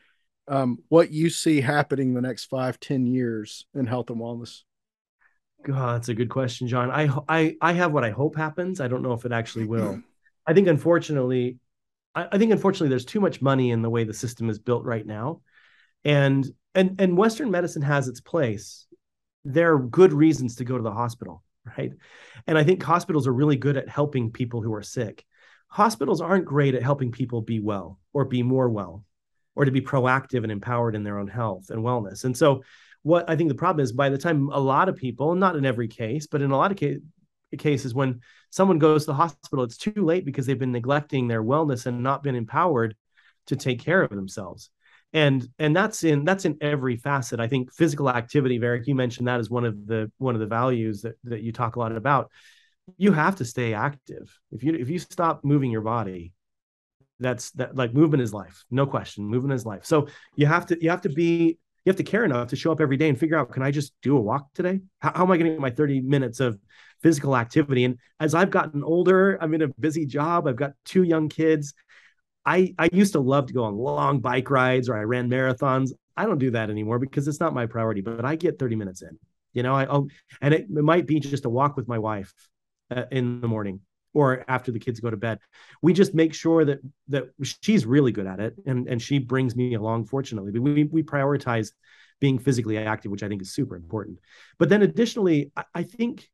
[0.49, 4.63] um, what you see happening the next five ten years in health and wellness
[5.63, 6.91] God, that's a good question, John.
[6.91, 8.81] I I I have what I hope happens.
[8.81, 10.01] I don't know if it actually will.
[10.45, 11.57] I think unfortunately,
[12.15, 14.83] I, I think unfortunately there's too much money in the way the system is built
[14.83, 15.41] right now,
[16.03, 16.45] and
[16.75, 18.87] and and Western medicine has its place.
[19.45, 21.43] There are good reasons to go to the hospital,
[21.77, 21.91] right?
[22.47, 25.25] And I think hospitals are really good at helping people who are sick.
[25.67, 29.03] Hospitals aren't great at helping people be well or be more well
[29.55, 32.25] or to be proactive and empowered in their own health and wellness.
[32.25, 32.63] And so
[33.03, 35.65] what I think the problem is by the time a lot of people, not in
[35.65, 37.01] every case, but in a lot of cases,
[37.57, 38.21] cases when
[38.53, 42.03] someone goes to the hospital, it's too late because they've been neglecting their wellness and
[42.03, 42.95] not been empowered
[43.47, 44.69] to take care of themselves.
[45.11, 47.39] And and that's in that's in every facet.
[47.39, 50.45] I think physical activity, Varick, you mentioned that as one of the one of the
[50.45, 52.29] values that, that you talk a lot about.
[52.97, 54.39] You have to stay active.
[54.51, 56.33] If you if you stop moving your body,
[57.19, 59.25] that's that like movement is life, no question.
[59.25, 59.83] Movement is life.
[59.83, 62.71] So you have to you have to be you have to care enough to show
[62.71, 64.81] up every day and figure out can I just do a walk today?
[64.99, 66.59] How, how am I getting my 30 minutes of
[67.03, 67.83] physical activity.
[67.83, 70.47] And as I've gotten older, I'm in a busy job.
[70.47, 71.73] I've got two young kids.
[72.45, 75.91] I, I used to love to go on long bike rides or I ran marathons.
[76.15, 79.01] I don't do that anymore because it's not my priority, but I get 30 minutes
[79.01, 79.17] in,
[79.53, 80.07] you know, I, oh,
[80.41, 82.33] and it, it might be just a walk with my wife
[82.91, 83.81] uh, in the morning
[84.13, 85.39] or after the kids go to bed.
[85.81, 88.55] We just make sure that, that she's really good at it.
[88.65, 91.71] And, and she brings me along, fortunately, but we, we prioritize
[92.19, 94.19] being physically active, which I think is super important.
[94.59, 96.29] But then additionally, I, I think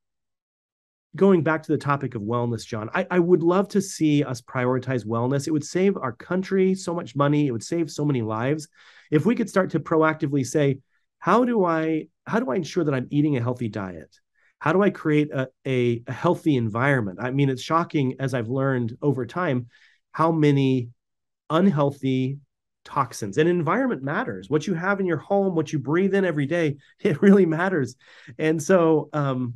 [1.16, 4.42] going back to the topic of wellness, John, I, I, would love to see us
[4.42, 5.48] prioritize wellness.
[5.48, 7.48] It would save our country so much money.
[7.48, 8.68] It would save so many lives.
[9.10, 10.80] If we could start to proactively say,
[11.18, 14.16] how do I how do I ensure that I'm eating a healthy diet?
[14.60, 17.20] How do I create a, a, a healthy environment?
[17.22, 19.68] I mean, it's shocking as I've learned over time
[20.12, 20.90] how many
[21.50, 22.40] unhealthy
[22.86, 26.46] toxins and environment matters what you have in your home what you breathe in every
[26.46, 27.96] day it really matters
[28.38, 29.56] and so um,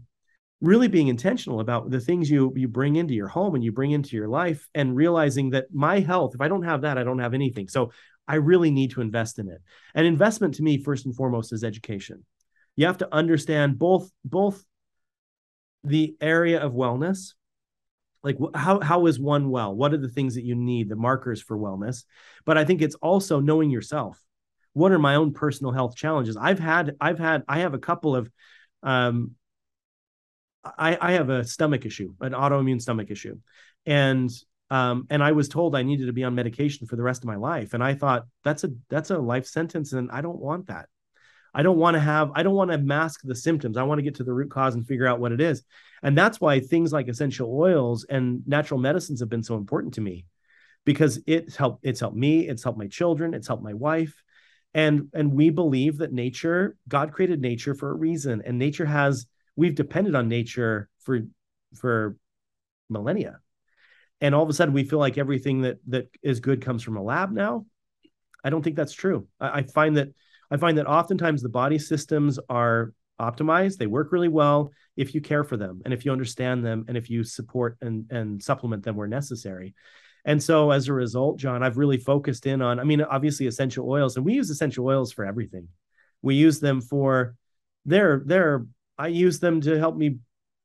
[0.63, 3.91] really being intentional about the things you you bring into your home and you bring
[3.91, 7.19] into your life and realizing that my health if i don't have that i don't
[7.19, 7.67] have anything.
[7.67, 7.91] So
[8.27, 9.61] i really need to invest in it.
[9.93, 12.25] And investment to me first and foremost is education.
[12.77, 14.63] You have to understand both both
[15.83, 17.33] the area of wellness
[18.23, 19.75] like how how is one well?
[19.75, 22.05] What are the things that you need the markers for wellness?
[22.45, 24.17] But i think it's also knowing yourself.
[24.71, 26.37] What are my own personal health challenges?
[26.37, 28.31] I've had i've had i have a couple of
[28.81, 29.31] um,
[30.63, 33.37] I, I have a stomach issue, an autoimmune stomach issue,
[33.85, 34.29] and
[34.69, 37.27] um, and I was told I needed to be on medication for the rest of
[37.27, 40.67] my life, and I thought that's a that's a life sentence, and I don't want
[40.67, 40.87] that.
[41.53, 43.77] I don't want to have I don't want to mask the symptoms.
[43.77, 45.63] I want to get to the root cause and figure out what it is,
[46.01, 50.01] and that's why things like essential oils and natural medicines have been so important to
[50.01, 50.25] me,
[50.85, 54.15] because it's helped it's helped me, it's helped my children, it's helped my wife,
[54.73, 59.27] and and we believe that nature God created nature for a reason, and nature has
[59.55, 61.21] we've depended on nature for
[61.75, 62.17] for
[62.89, 63.39] millennia
[64.21, 66.97] and all of a sudden we feel like everything that that is good comes from
[66.97, 67.65] a lab now
[68.43, 70.09] i don't think that's true i, I find that
[70.53, 75.19] I find that oftentimes the body systems are optimized, they work really well if you
[75.19, 78.83] care for them and if you understand them and if you support and, and supplement
[78.83, 79.73] them where necessary.
[80.25, 83.89] And so as a result, John, I've really focused in on, I mean, obviously essential
[83.89, 85.69] oils, and we use essential oils for everything.
[86.21, 87.35] We use them for
[87.85, 88.65] they're they're
[88.97, 90.17] I use them to help me.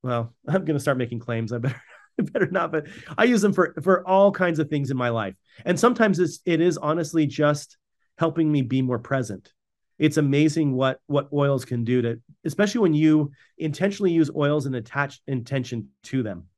[0.02, 1.52] Well, I'm gonna start making claims.
[1.52, 1.82] I better
[2.20, 5.08] I better not, but I use them for for all kinds of things in my
[5.10, 5.34] life.
[5.64, 7.76] And sometimes it's it is honestly just
[8.16, 9.52] helping me be more present.
[9.98, 14.74] It's amazing what what oils can do to, especially when you intentionally use oils and
[14.74, 16.48] attach intention to them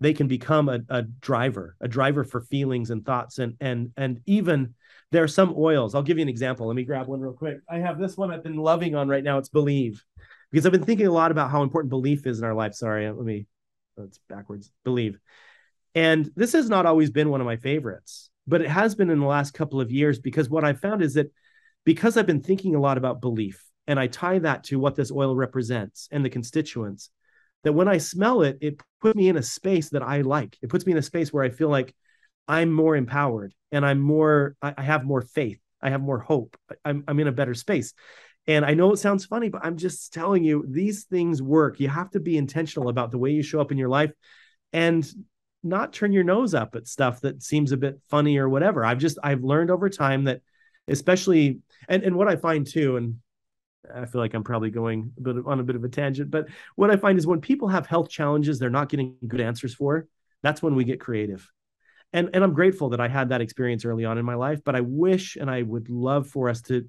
[0.00, 4.20] they can become a, a driver, a driver for feelings and thoughts, and and and
[4.26, 4.74] even
[5.12, 5.94] there are some oils.
[5.94, 6.66] I'll give you an example.
[6.66, 7.58] Let me grab one real quick.
[7.68, 9.38] I have this one I've been loving on right now.
[9.38, 10.04] It's Believe,
[10.56, 12.72] because I've been thinking a lot about how important belief is in our life.
[12.72, 13.44] Sorry, let me.
[13.94, 14.72] That's backwards.
[14.84, 15.18] Believe,
[15.94, 19.20] and this has not always been one of my favorites, but it has been in
[19.20, 21.30] the last couple of years because what I've found is that
[21.84, 25.12] because I've been thinking a lot about belief, and I tie that to what this
[25.12, 27.10] oil represents and the constituents
[27.64, 30.56] that when I smell it, it puts me in a space that I like.
[30.62, 31.94] It puts me in a space where I feel like
[32.48, 35.60] I'm more empowered and I'm more, I, have more faith.
[35.82, 36.56] I have more hope.
[36.82, 37.92] I'm, I'm in a better space.
[38.46, 41.80] And I know it sounds funny, but I'm just telling you, these things work.
[41.80, 44.12] You have to be intentional about the way you show up in your life
[44.72, 45.06] and
[45.62, 48.84] not turn your nose up at stuff that seems a bit funny or whatever.
[48.84, 50.42] I've just, I've learned over time that,
[50.86, 53.16] especially, and, and what I find too, and
[53.92, 56.48] I feel like I'm probably going a bit on a bit of a tangent, but
[56.76, 60.06] what I find is when people have health challenges they're not getting good answers for,
[60.42, 61.50] that's when we get creative.
[62.12, 64.76] And and I'm grateful that I had that experience early on in my life, but
[64.76, 66.88] I wish and I would love for us to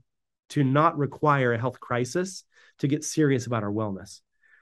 [0.49, 2.43] to not require a health crisis
[2.79, 4.21] to get serious about our wellness.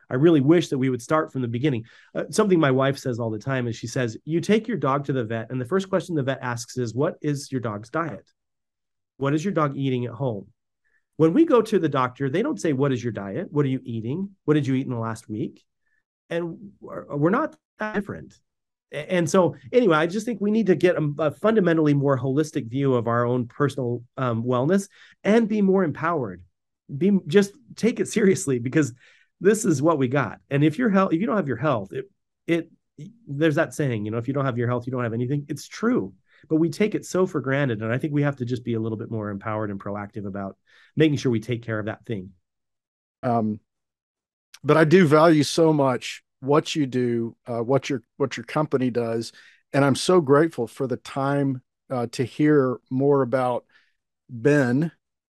[0.10, 1.86] I really wish that we would start from the beginning.
[2.14, 5.06] Uh, something my wife says all the time is she says, "You take your dog
[5.06, 7.90] to the vet and the first question the vet asks is, "What is your dog's
[7.90, 8.30] diet?
[9.18, 10.48] What is your dog eating at home?"
[11.18, 13.52] When we go to the doctor, they don't say, What is your diet?
[13.52, 14.32] What are you eating?
[14.46, 15.64] What did you eat in the last week?
[16.30, 18.38] And we're not that different.
[18.96, 22.70] And so, anyway, I just think we need to get a, a fundamentally more holistic
[22.70, 24.90] view of our own personal um, wellness
[25.24, 26.44] and be more empowered.
[26.96, 28.94] Be just take it seriously because
[29.42, 30.40] this is what we got.
[30.50, 32.10] And if your health, if you don't have your health, it,
[32.48, 32.70] it,
[33.28, 35.46] there's that saying, you know, if you don't have your health, you don't have anything.
[35.50, 36.14] It's true
[36.50, 37.82] but we take it so for granted.
[37.82, 40.26] And I think we have to just be a little bit more empowered and proactive
[40.26, 40.58] about
[40.96, 42.32] making sure we take care of that thing.
[43.24, 43.60] Um,
[44.64, 48.90] but I do value so much what you do, uh, what your what your company
[48.90, 49.32] does,
[49.74, 53.66] and I'm so grateful for the time uh, to hear more about
[54.30, 54.92] Ben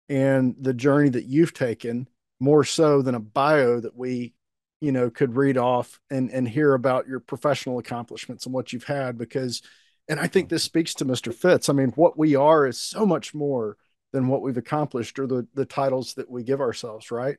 [0.08, 4.34] and the journey that you've taken, more so than a bio that we,
[4.80, 8.84] you know, could read off and and hear about your professional accomplishments and what you've
[8.84, 9.62] had because
[10.08, 11.34] and I think this speaks to Mr.
[11.34, 11.68] Fitz.
[11.68, 13.76] I mean, what we are is so much more
[14.12, 17.38] than what we've accomplished or the the titles that we give ourselves, right?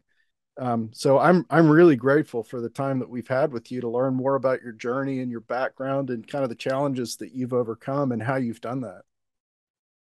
[0.59, 3.89] Um, so I'm I'm really grateful for the time that we've had with you to
[3.89, 7.53] learn more about your journey and your background and kind of the challenges that you've
[7.53, 9.01] overcome and how you've done that.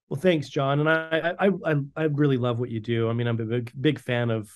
[0.08, 3.10] Well, thanks, John, and I I I, I really love what you do.
[3.10, 4.50] I mean, I'm a big big fan of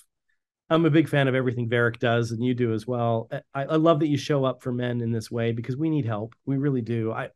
[0.69, 3.29] I'm a big fan of everything Varick does, and you do as well.
[3.53, 6.05] I, I love that you show up for men in this way because we need
[6.05, 6.33] help.
[6.45, 7.11] We really do.
[7.11, 7.29] I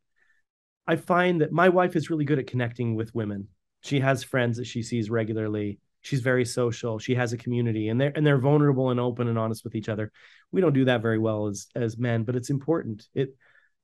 [0.88, 3.50] I find that my wife is really good at connecting with women.
[3.84, 5.80] She has friends that she sees regularly.
[6.02, 7.00] She's very social.
[7.00, 9.90] She has a community and they're and they're vulnerable and open and honest with each
[9.90, 10.12] other.
[10.52, 13.08] We don't do that very well as as men, but it's important.
[13.14, 13.36] It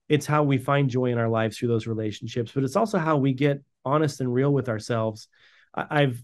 [0.09, 3.17] it's how we find joy in our lives through those relationships, but it's also how
[3.17, 5.27] we get honest and real with ourselves.
[5.73, 6.23] I, I've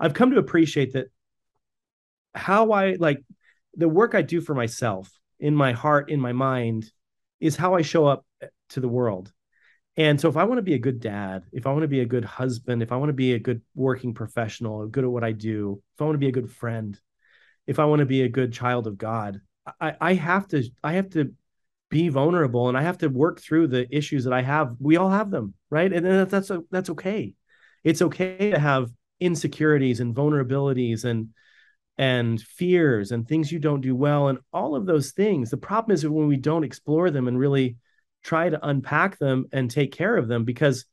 [0.00, 1.08] I've come to appreciate that
[2.34, 3.22] how I like
[3.74, 6.90] the work I do for myself in my heart, in my mind,
[7.40, 8.24] is how I show up
[8.70, 9.32] to the world.
[9.98, 12.00] And so if I want to be a good dad, if I want to be
[12.00, 15.24] a good husband, if I want to be a good working professional, good at what
[15.24, 16.98] I do, if I want to be a good friend,
[17.66, 19.40] if I want to be a good child of God,
[19.80, 21.34] I, I have to I have to
[21.90, 24.76] be vulnerable and I have to work through the issues that I have.
[24.78, 25.92] We all have them, right?
[25.92, 27.34] And that's that's, that's okay.
[27.82, 31.30] It's okay to have insecurities and vulnerabilities and
[31.98, 35.50] and fears and things you don't do well and all of those things.
[35.50, 37.78] The problem is when we don't explore them and really
[38.22, 40.84] try to unpack them and take care of them because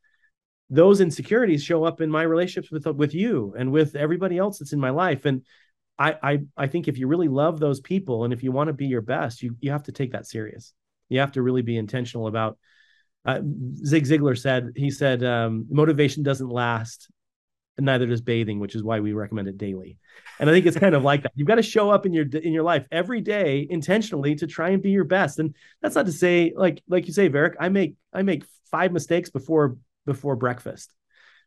[0.70, 4.74] those insecurities show up in my relationships with with you and with everybody else that's
[4.74, 5.44] in my life and
[5.98, 8.74] I, I I think if you really love those people and if you want to
[8.74, 10.74] be your best, you you have to take that serious.
[11.10, 12.58] You have to really be intentional about.
[13.24, 13.42] Uh,
[13.84, 17.10] Zig Ziglar said he said um, motivation doesn't last,
[17.78, 19.98] and neither does bathing, which is why we recommend it daily.
[20.40, 21.32] And I think it's kind of like that.
[21.36, 24.70] You've got to show up in your in your life every day intentionally to try
[24.70, 25.40] and be your best.
[25.40, 28.92] And that's not to say like like you say, Varick, I make I make five
[28.92, 30.94] mistakes before before breakfast.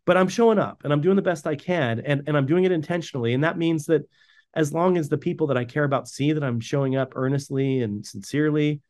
[0.06, 2.64] but I'm showing up and I'm doing the best I can and, and I'm doing
[2.64, 3.34] it intentionally.
[3.34, 4.08] And that means that
[4.54, 7.82] as long as the people that I care about see that I'm showing up earnestly
[7.82, 8.80] and sincerely,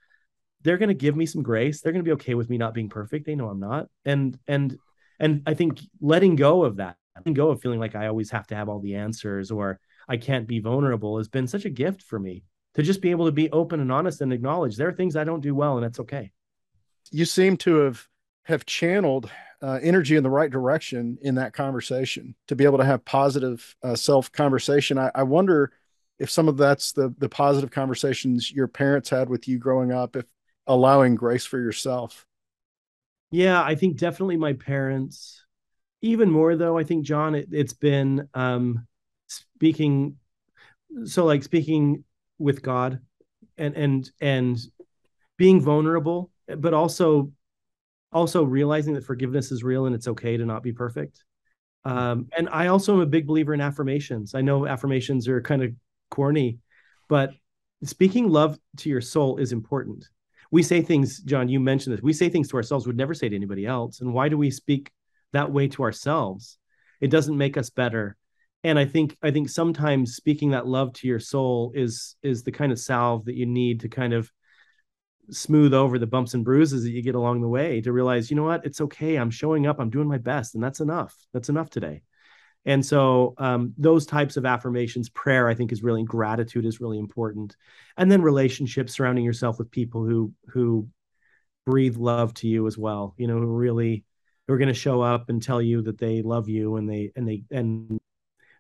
[0.63, 1.81] they're going to give me some grace.
[1.81, 3.27] They're going to be okay with me not being perfect.
[3.27, 3.89] They know I'm not.
[4.05, 4.79] And and
[5.19, 8.47] and I think letting go of that, letting go of feeling like I always have
[8.49, 12.03] to have all the answers or I can't be vulnerable has been such a gift
[12.03, 12.45] for me
[12.75, 15.25] to just be able to be open and honest and acknowledge there are things I
[15.25, 16.33] don't do well and it's okay.
[17.11, 18.07] You seem to have
[18.45, 22.85] have channeled uh, energy in the right direction in that conversation to be able to
[22.85, 24.97] have positive uh, self conversation.
[24.97, 25.73] I, I, wonder
[26.19, 30.17] if some of that's the the positive conversations your parents had with you growing up,
[30.17, 30.25] if
[30.67, 32.27] allowing grace for yourself.
[33.31, 35.45] Yeah, I think definitely my parents.
[36.01, 38.87] Even more though, I think John, it, has been um,
[39.27, 40.17] speaking.
[41.05, 42.05] So like speaking
[42.39, 43.01] with God,
[43.57, 44.59] and and and
[45.37, 47.33] being vulnerable, but also
[48.13, 51.25] also realizing that forgiveness is real and it's okay to not be perfect.
[51.85, 54.35] Um, and I also am a big believer in affirmations.
[54.35, 55.73] I know affirmations are kind of
[56.11, 56.59] corny,
[57.09, 57.33] but
[57.85, 60.09] speaking love to your soul is important.
[60.51, 62.03] We say things, John, you mentioned this.
[62.03, 64.01] We say things to ourselves we would never say to anybody else.
[64.01, 64.91] And why do we speak
[65.33, 66.59] that way to ourselves?
[67.01, 68.17] It doesn't make us better.
[68.65, 72.53] And I think I think sometimes speaking that love to your soul is is the
[72.53, 74.31] kind of salve that you need to kind of
[75.31, 78.37] smooth over the bumps and bruises that you get along the way to realize, you
[78.37, 79.17] know what, it's okay.
[79.17, 79.79] I'm showing up.
[79.79, 81.15] I'm doing my best, and that's enough.
[81.33, 82.03] That's enough today.
[82.65, 86.99] And so um, those types of affirmations, prayer, I think is really gratitude is really
[86.99, 87.57] important,
[87.97, 90.89] and then relationships, surrounding yourself with people who who
[91.65, 93.15] breathe love to you as well.
[93.17, 94.05] You know, who really
[94.49, 97.13] who are going to show up and tell you that they love you and they
[97.15, 98.01] and they and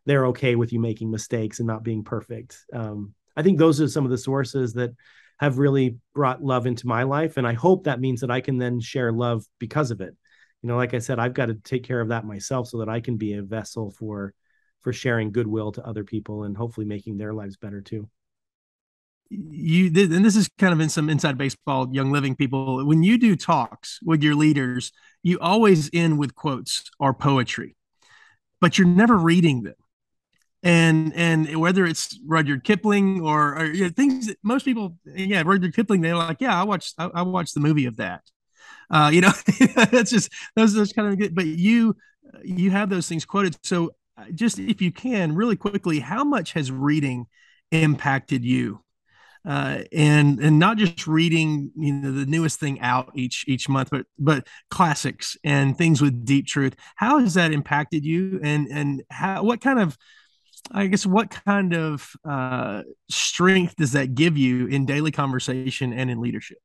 [0.04, 2.64] they're okay with you making mistakes and not being perfect.
[2.72, 4.90] Um, I think those are some of the sources that
[5.38, 7.36] have really brought love into my life.
[7.36, 10.14] And I hope that means that I can then share love because of it.
[10.62, 12.88] You know, like I said, I've got to take care of that myself so that
[12.88, 14.34] I can be a vessel for
[14.80, 18.08] for sharing goodwill to other people and hopefully making their lives better too.
[19.30, 22.84] You and this is kind of in some inside baseball, young living people.
[22.86, 27.76] When you do talks with your leaders, you always end with quotes or poetry,
[28.60, 29.74] but you're never reading them
[30.62, 35.42] and and whether it's Rudyard Kipling or, or you know, things that most people, yeah,
[35.44, 38.22] Rudyard Kipling, they're like, yeah, I watched I, I watched the movie of that.
[38.90, 39.32] Uh, you know,
[39.90, 41.34] that's just those those kind of good.
[41.34, 41.96] But you
[42.42, 43.56] you have those things quoted.
[43.64, 47.26] So uh, just if you can, really quickly, how much has reading
[47.70, 48.82] impacted you?
[49.46, 53.88] Uh, and and not just reading you know the newest thing out each each month
[53.90, 59.02] but but classics and things with deep truth how has that impacted you and and
[59.10, 59.96] how what kind of
[60.70, 66.10] I guess what kind of uh, strength does that give you in daily conversation and
[66.10, 66.58] in leadership?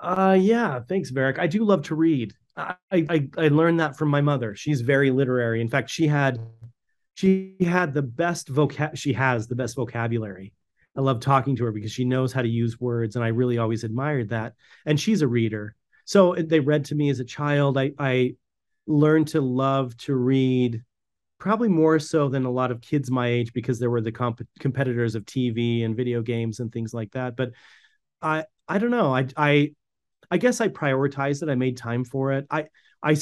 [0.00, 1.38] Uh, yeah, thanks, Varick.
[1.38, 2.32] I do love to read.
[2.56, 4.56] I, I I learned that from my mother.
[4.56, 5.60] She's very literary.
[5.60, 6.40] In fact, she had
[7.14, 8.96] she had the best vocab.
[8.96, 10.52] She has the best vocabulary.
[11.00, 13.56] I love talking to her because she knows how to use words, and I really
[13.56, 14.52] always admired that.
[14.84, 15.74] And she's a reader,
[16.04, 17.78] so uh, they read to me as a child.
[17.78, 18.34] I I
[18.86, 20.82] learned to love to read
[21.38, 24.46] probably more so than a lot of kids my age because there were the comp-
[24.58, 27.34] competitors of TV and video games and things like that.
[27.34, 27.52] But
[28.20, 29.14] I I don't know.
[29.14, 29.72] I I
[30.30, 31.48] I guess I prioritized it.
[31.48, 32.46] I made time for it.
[32.50, 32.66] I
[33.02, 33.16] I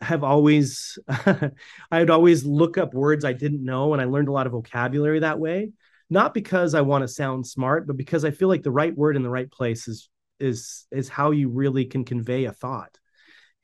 [0.00, 1.52] have always I
[1.92, 5.20] would always look up words I didn't know and I learned a lot of vocabulary
[5.20, 5.70] that way.
[6.08, 9.16] Not because I want to sound smart, but because I feel like the right word
[9.16, 12.98] in the right place is is is how you really can convey a thought.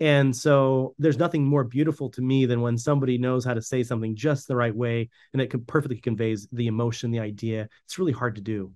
[0.01, 3.85] And so there's nothing more beautiful to me than when somebody knows how to say
[3.85, 7.69] something just the right way and it perfectly conveys the emotion, the idea.
[7.85, 8.73] It's really hard to do.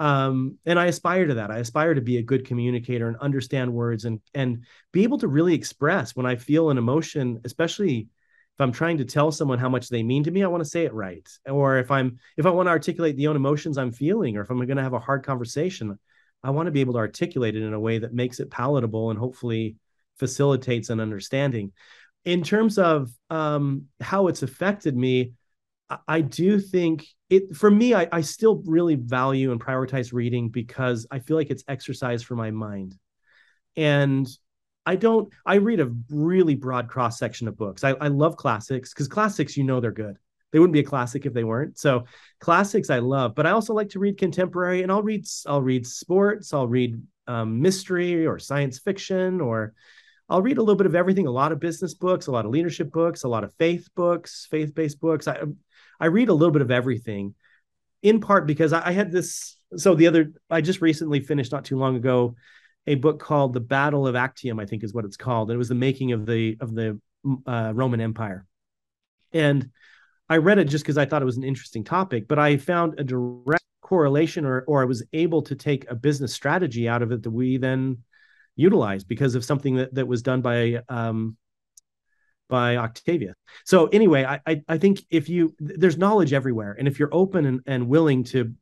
[0.00, 1.50] Um, and I aspire to that.
[1.50, 5.28] I aspire to be a good communicator and understand words and and be able to
[5.28, 8.08] really express when I feel an emotion, especially
[8.62, 10.84] I'm trying to tell someone how much they mean to me, I want to say
[10.84, 11.28] it right.
[11.46, 14.50] Or if I'm if I want to articulate the own emotions I'm feeling, or if
[14.50, 15.98] I'm going to have a hard conversation,
[16.42, 19.10] I want to be able to articulate it in a way that makes it palatable
[19.10, 19.76] and hopefully
[20.18, 21.72] facilitates an understanding.
[22.24, 25.32] In terms of um, how it's affected me,
[25.90, 30.48] I, I do think it for me, I, I still really value and prioritize reading
[30.48, 32.96] because I feel like it's exercise for my mind.
[33.76, 34.28] And
[34.84, 37.84] I don't, I read a really broad cross section of books.
[37.84, 40.16] I, I love classics because classics, you know, they're good.
[40.50, 41.78] They wouldn't be a classic if they weren't.
[41.78, 42.04] So
[42.40, 45.86] classics I love, but I also like to read contemporary and I'll read, I'll read
[45.86, 49.72] sports, I'll read um, mystery or science fiction or
[50.28, 52.50] I'll read a little bit of everything, a lot of business books, a lot of
[52.50, 55.28] leadership books, a lot of faith books, faith-based books.
[55.28, 55.42] I
[56.00, 57.34] I read a little bit of everything,
[58.02, 59.56] in part because I, I had this.
[59.76, 62.34] So the other, I just recently finished not too long ago
[62.86, 65.50] a book called The Battle of Actium, I think is what it's called.
[65.50, 67.00] It was the making of the of the
[67.46, 68.46] uh, Roman Empire,
[69.32, 69.70] and
[70.28, 72.26] I read it just because I thought it was an interesting topic.
[72.28, 76.32] But I found a direct correlation, or or I was able to take a business
[76.32, 77.98] strategy out of it that we then
[78.56, 81.36] utilized because of something that that was done by um,
[82.48, 83.34] by Octavia.
[83.64, 87.46] So anyway, I, I, I think if you there's knowledge everywhere, and if you're open
[87.46, 88.52] and, and willing to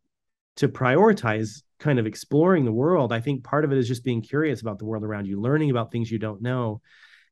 [0.60, 4.20] to prioritize kind of exploring the world, I think part of it is just being
[4.20, 6.82] curious about the world around you, learning about things you don't know,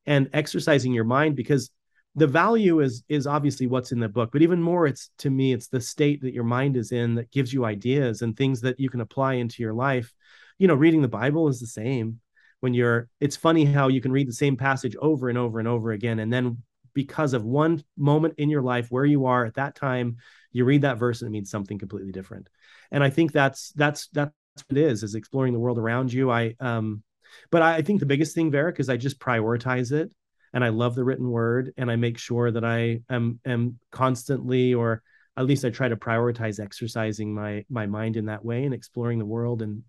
[0.06, 1.70] and exercising your mind because
[2.14, 5.52] the value is is obviously what's in the book but even more it's to me
[5.52, 8.80] it's the state that your mind is in that gives you ideas and things that
[8.80, 10.12] you can apply into your life.
[10.58, 12.20] You know reading the bible is the same
[12.60, 15.68] when you're it's funny how you can read the same passage over and over and
[15.68, 16.62] over again and then
[16.94, 20.16] because of one moment in your life where you are at that time
[20.50, 22.48] you read that verse and it means something completely different
[22.91, 24.32] and i think that's that's that's
[24.68, 27.03] what it is is exploring the world around you i um
[27.51, 30.11] but i, I think the biggest thing Varick is i just prioritize it
[30.53, 34.74] and i love the written word and i make sure that i am am constantly
[34.74, 35.03] or
[35.36, 39.18] at least i try to prioritize exercising my my mind in that way and exploring
[39.18, 39.82] the world and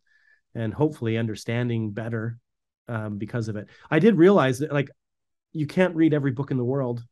[0.55, 2.37] and hopefully understanding better
[2.89, 3.67] um, because of it.
[3.89, 4.89] I did realize that like
[5.53, 7.03] you can't read every book in the world,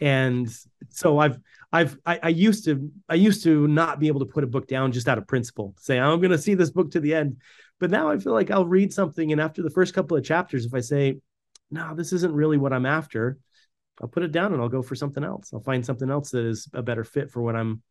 [0.00, 0.48] and
[0.90, 1.38] so I've
[1.72, 4.66] I've I, I used to I used to not be able to put a book
[4.66, 7.38] down just out of principle, say I'm going to see this book to the end,
[7.80, 10.66] but now I feel like I'll read something, and after the first couple of chapters,
[10.66, 11.18] if I say,
[11.70, 13.38] no, this isn't really what I'm after,
[14.00, 15.50] I'll put it down and I'll go for something else.
[15.52, 17.82] I'll find something else that is a better fit for what I'm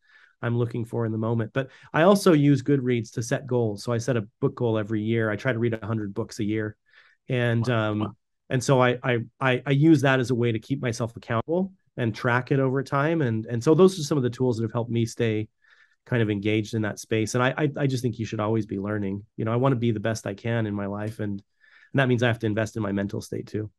[0.41, 1.51] I'm looking for in the moment.
[1.53, 3.81] But I also use Goodreads to set goals.
[3.81, 5.31] So I set a book goal every year.
[5.31, 6.75] I try to read 100 books a year
[7.29, 7.91] and wow.
[7.91, 8.15] um
[8.49, 12.13] and so I, I i use that as a way to keep myself accountable and
[12.15, 14.73] track it over time and and so those are some of the tools that have
[14.73, 15.47] helped me stay
[16.05, 18.65] kind of engaged in that space and i i, I just think you should always
[18.65, 21.19] be learning you know i want to be the best i can in my life
[21.19, 23.69] and and that means i have to invest in my mental state too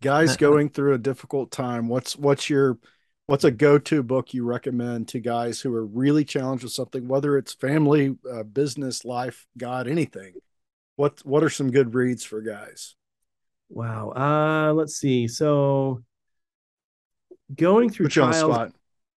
[0.00, 2.78] guys going through a difficult time what's what's your
[3.26, 7.36] what's a go-to book you recommend to guys who are really challenged with something whether
[7.36, 10.34] it's family uh, business life god anything
[10.96, 12.94] what what are some good reads for guys?
[13.68, 14.10] Wow.
[14.10, 15.28] Uh let's see.
[15.28, 16.02] So
[17.54, 18.72] going through Put trials.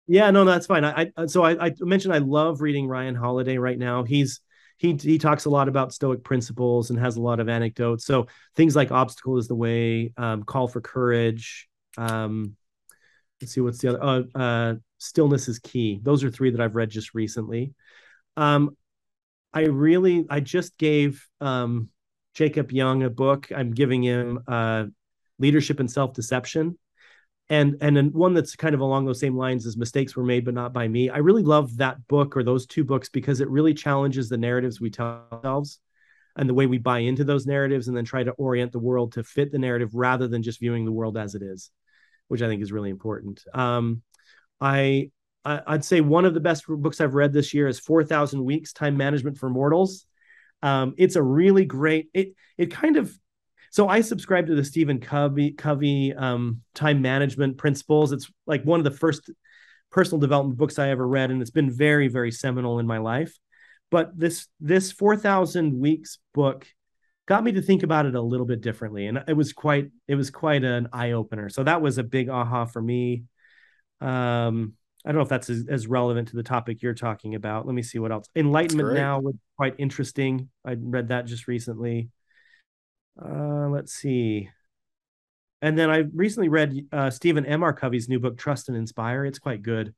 [0.08, 0.86] Yeah, no, that's fine.
[0.86, 4.04] I, I so I, I mentioned I love reading Ryan Holiday right now.
[4.04, 4.40] He's
[4.78, 8.06] he he talks a lot about Stoic principles and has a lot of anecdotes.
[8.06, 11.68] So things like obstacle is the way, um, call for courage.
[11.98, 12.56] Um,
[13.42, 14.28] let's see what's the other.
[14.34, 16.00] Uh, uh, stillness is key.
[16.02, 17.74] Those are three that I've read just recently.
[18.38, 18.78] Um,
[19.54, 21.90] I really I just gave um,
[22.34, 23.48] Jacob Young a book.
[23.56, 24.86] I'm giving him uh,
[25.40, 26.78] leadership and self deception,
[27.50, 30.46] and and then one that's kind of along those same lines as mistakes were made
[30.46, 31.10] but not by me.
[31.10, 34.82] I really love that book or those two books because it really challenges the narratives
[34.82, 35.80] we tell ourselves
[36.36, 39.14] and the way we buy into those narratives and then try to orient the world
[39.14, 41.72] to fit the narrative rather than just viewing the world as it is,
[42.28, 43.44] which I think is really important.
[43.54, 44.02] Um,
[44.60, 45.12] I
[45.46, 48.98] I'd say one of the best books I've read this year is 4,000 Weeks Time
[48.98, 50.06] Management for Mortals.
[50.62, 53.18] Um, it's a really great, it, it kind of,
[53.78, 58.12] so I subscribe to the Stephen Covey, Covey um, time management principles.
[58.12, 59.30] It's like one of the first
[59.92, 63.38] personal development books I ever read, and it's been very, very seminal in my life.
[63.92, 66.66] But this this 4,000 Weeks book
[67.28, 70.16] got me to think about it a little bit differently, and it was quite it
[70.16, 71.48] was quite an eye opener.
[71.48, 73.26] So that was a big aha for me.
[74.02, 74.74] Um,
[75.06, 77.68] I don't know if that's as, as, relevant to the topic you're talking about.
[77.68, 78.26] Let me see what else.
[78.36, 80.50] Enlightenment Now was quite interesting.
[80.66, 82.10] I read that just recently.
[83.22, 84.50] Uh, let's see.
[85.62, 87.64] And then I recently read uh, Stephen M.
[87.64, 87.74] R.
[87.74, 89.26] Covey's new book, Trust and Inspire.
[89.26, 89.94] It's quite good.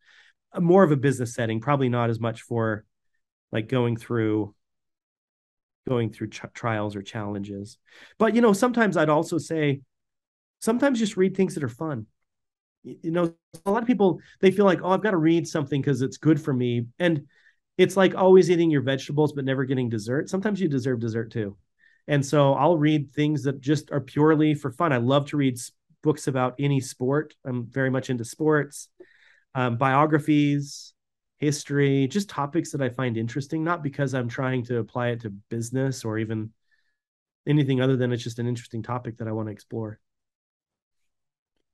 [0.54, 2.86] Uh, more of a business setting, probably not as much for
[3.52, 4.56] like going through
[5.88, 7.78] going through ch- trials or challenges.
[8.18, 9.82] But you know, sometimes I'd also say
[10.60, 12.08] sometimes just read things that are fun
[12.84, 13.34] you know
[13.66, 16.18] a lot of people they feel like oh i've got to read something because it's
[16.18, 17.24] good for me and
[17.78, 21.58] it's like always eating your vegetables but never getting dessert sometimes you deserve dessert too
[22.10, 24.92] and so i'll read things that just are purely for fun.
[24.92, 25.58] I love to read
[26.02, 27.36] books about any sport.
[27.46, 28.90] I'm very much into sports
[29.56, 30.94] um, biographies
[31.38, 35.30] history just topics that i find interesting not because i'm trying to apply it to
[35.50, 36.52] business or even
[37.48, 40.00] anything other than it's just an interesting topic that i want to explore.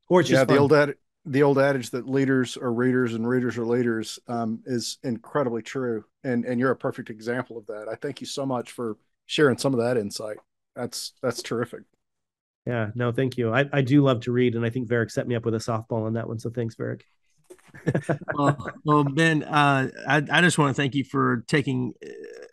[0.07, 0.95] Or it's yeah, the old ad-
[1.25, 6.05] the old adage that leaders are readers and readers are leaders um, is incredibly true,
[6.23, 7.87] and and you're a perfect example of that.
[7.89, 10.37] I thank you so much for sharing some of that insight.
[10.75, 11.83] That's that's terrific.
[12.65, 13.53] Yeah, no, thank you.
[13.53, 15.59] I, I do love to read, and I think Varick set me up with a
[15.59, 16.39] softball on that one.
[16.39, 17.03] So thanks, Varick.
[18.33, 21.93] well, well, Ben, uh, I, I just want to thank you for taking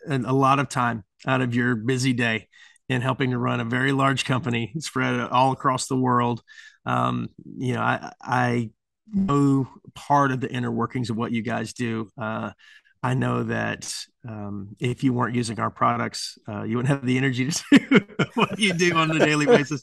[0.09, 2.47] uh, a lot of time out of your busy day
[2.89, 6.43] and helping to run a very large company spread all across the world.
[6.85, 8.69] Um, you know, I, I
[9.11, 12.09] know part of the inner workings of what you guys do.
[12.17, 12.51] Uh,
[13.03, 13.93] I know that
[14.27, 18.05] um, if you weren't using our products, uh, you wouldn't have the energy to do
[18.35, 19.81] what you do on a daily basis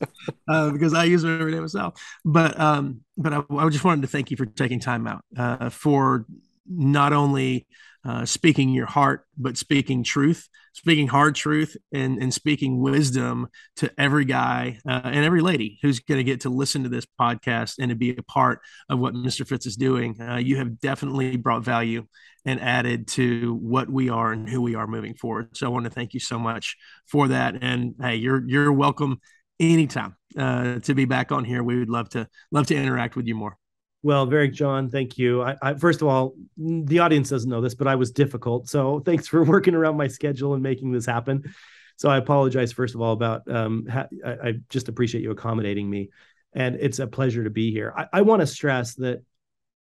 [0.49, 2.01] uh, because I use them every day myself.
[2.25, 5.69] But um, but I, I, just wanted to thank you for taking time out uh,
[5.69, 6.25] for
[6.67, 7.67] not only
[8.05, 13.91] uh, speaking your heart, but speaking truth, speaking hard truth, and, and speaking wisdom to
[13.99, 17.75] every guy uh, and every lady who's going to get to listen to this podcast
[17.79, 19.47] and to be a part of what Mr.
[19.47, 20.21] Fitz is doing.
[20.21, 22.07] Uh, you have definitely brought value
[22.47, 25.57] and added to what we are and who we are moving forward.
[25.57, 27.57] So I want to thank you so much for that.
[27.61, 29.21] And hey, you're you're welcome
[29.59, 31.63] anytime uh, to be back on here.
[31.63, 33.60] We would love to love to interact with you more.
[34.03, 35.43] Well, very John, thank you.
[35.43, 38.69] I, I, first of all, the audience doesn't know this, but I was difficult.
[38.69, 41.53] So thanks for working around my schedule and making this happen.
[41.97, 43.51] So I apologize first of all about.
[43.51, 46.09] Um, ha- I, I, just appreciate you accommodating me,
[46.55, 47.93] and it's a pleasure to be here.
[47.95, 49.23] I, I want to stress that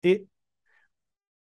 [0.01, 0.25] it.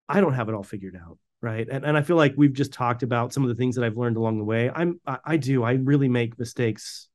[0.07, 1.67] I don't have it all figured out, right?
[1.67, 3.97] And and I feel like we've just talked about some of the things that I've
[3.97, 4.69] learned along the way.
[4.69, 5.63] I'm I, I do.
[5.63, 7.09] I really make mistakes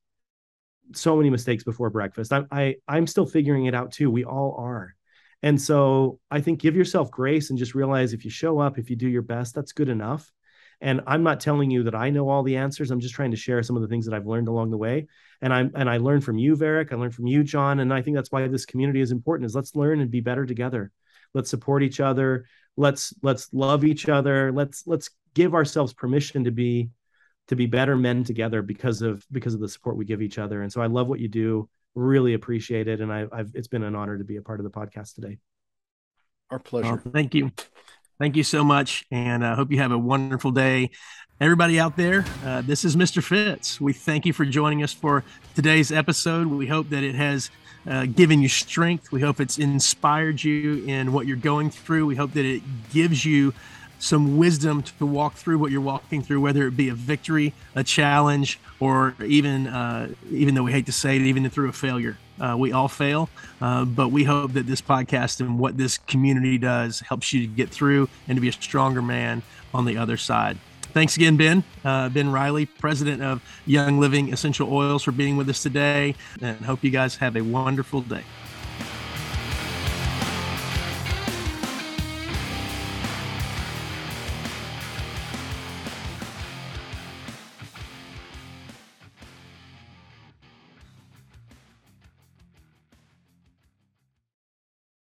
[0.94, 2.32] so many mistakes before breakfast.
[2.32, 4.10] I, I I'm still figuring it out too.
[4.10, 4.96] We all are.
[5.42, 8.90] And so I think give yourself grace and just realize if you show up, if
[8.90, 10.32] you do your best, that's good enough.
[10.80, 12.90] And I'm not telling you that I know all the answers.
[12.90, 15.08] I'm just trying to share some of the things that I've learned along the way.
[15.40, 16.92] And I'm and I learned from you, Varick.
[16.92, 17.80] I learned from you, John.
[17.80, 19.46] And I think that's why this community is important.
[19.46, 20.92] Is let's learn and be better together.
[21.34, 22.46] Let's support each other.
[22.76, 24.52] Let's let's love each other.
[24.52, 26.90] Let's let's give ourselves permission to be
[27.48, 30.62] to be better men together because of because of the support we give each other.
[30.62, 31.68] And so I love what you do
[31.98, 33.00] really appreciate it.
[33.00, 35.38] And I, have it's been an honor to be a part of the podcast today.
[36.50, 36.88] Our pleasure.
[36.88, 37.50] Well, thank you.
[38.18, 39.04] Thank you so much.
[39.10, 40.90] And I uh, hope you have a wonderful day.
[41.40, 43.22] Everybody out there, uh, this is Mr.
[43.22, 43.80] Fitz.
[43.80, 45.22] We thank you for joining us for
[45.54, 46.48] today's episode.
[46.48, 47.50] We hope that it has
[47.86, 49.12] uh, given you strength.
[49.12, 52.06] We hope it's inspired you in what you're going through.
[52.06, 53.54] We hope that it gives you
[53.98, 57.84] some wisdom to walk through what you're walking through, whether it be a victory, a
[57.84, 62.16] challenge, or even uh, even though we hate to say it, even through a failure.
[62.40, 63.28] Uh, we all fail,
[63.60, 67.46] uh, but we hope that this podcast and what this community does helps you to
[67.48, 69.42] get through and to be a stronger man
[69.74, 70.56] on the other side.
[70.92, 71.64] Thanks again, Ben.
[71.84, 76.56] Uh, ben Riley, president of Young Living Essential Oils, for being with us today, and
[76.60, 78.22] hope you guys have a wonderful day.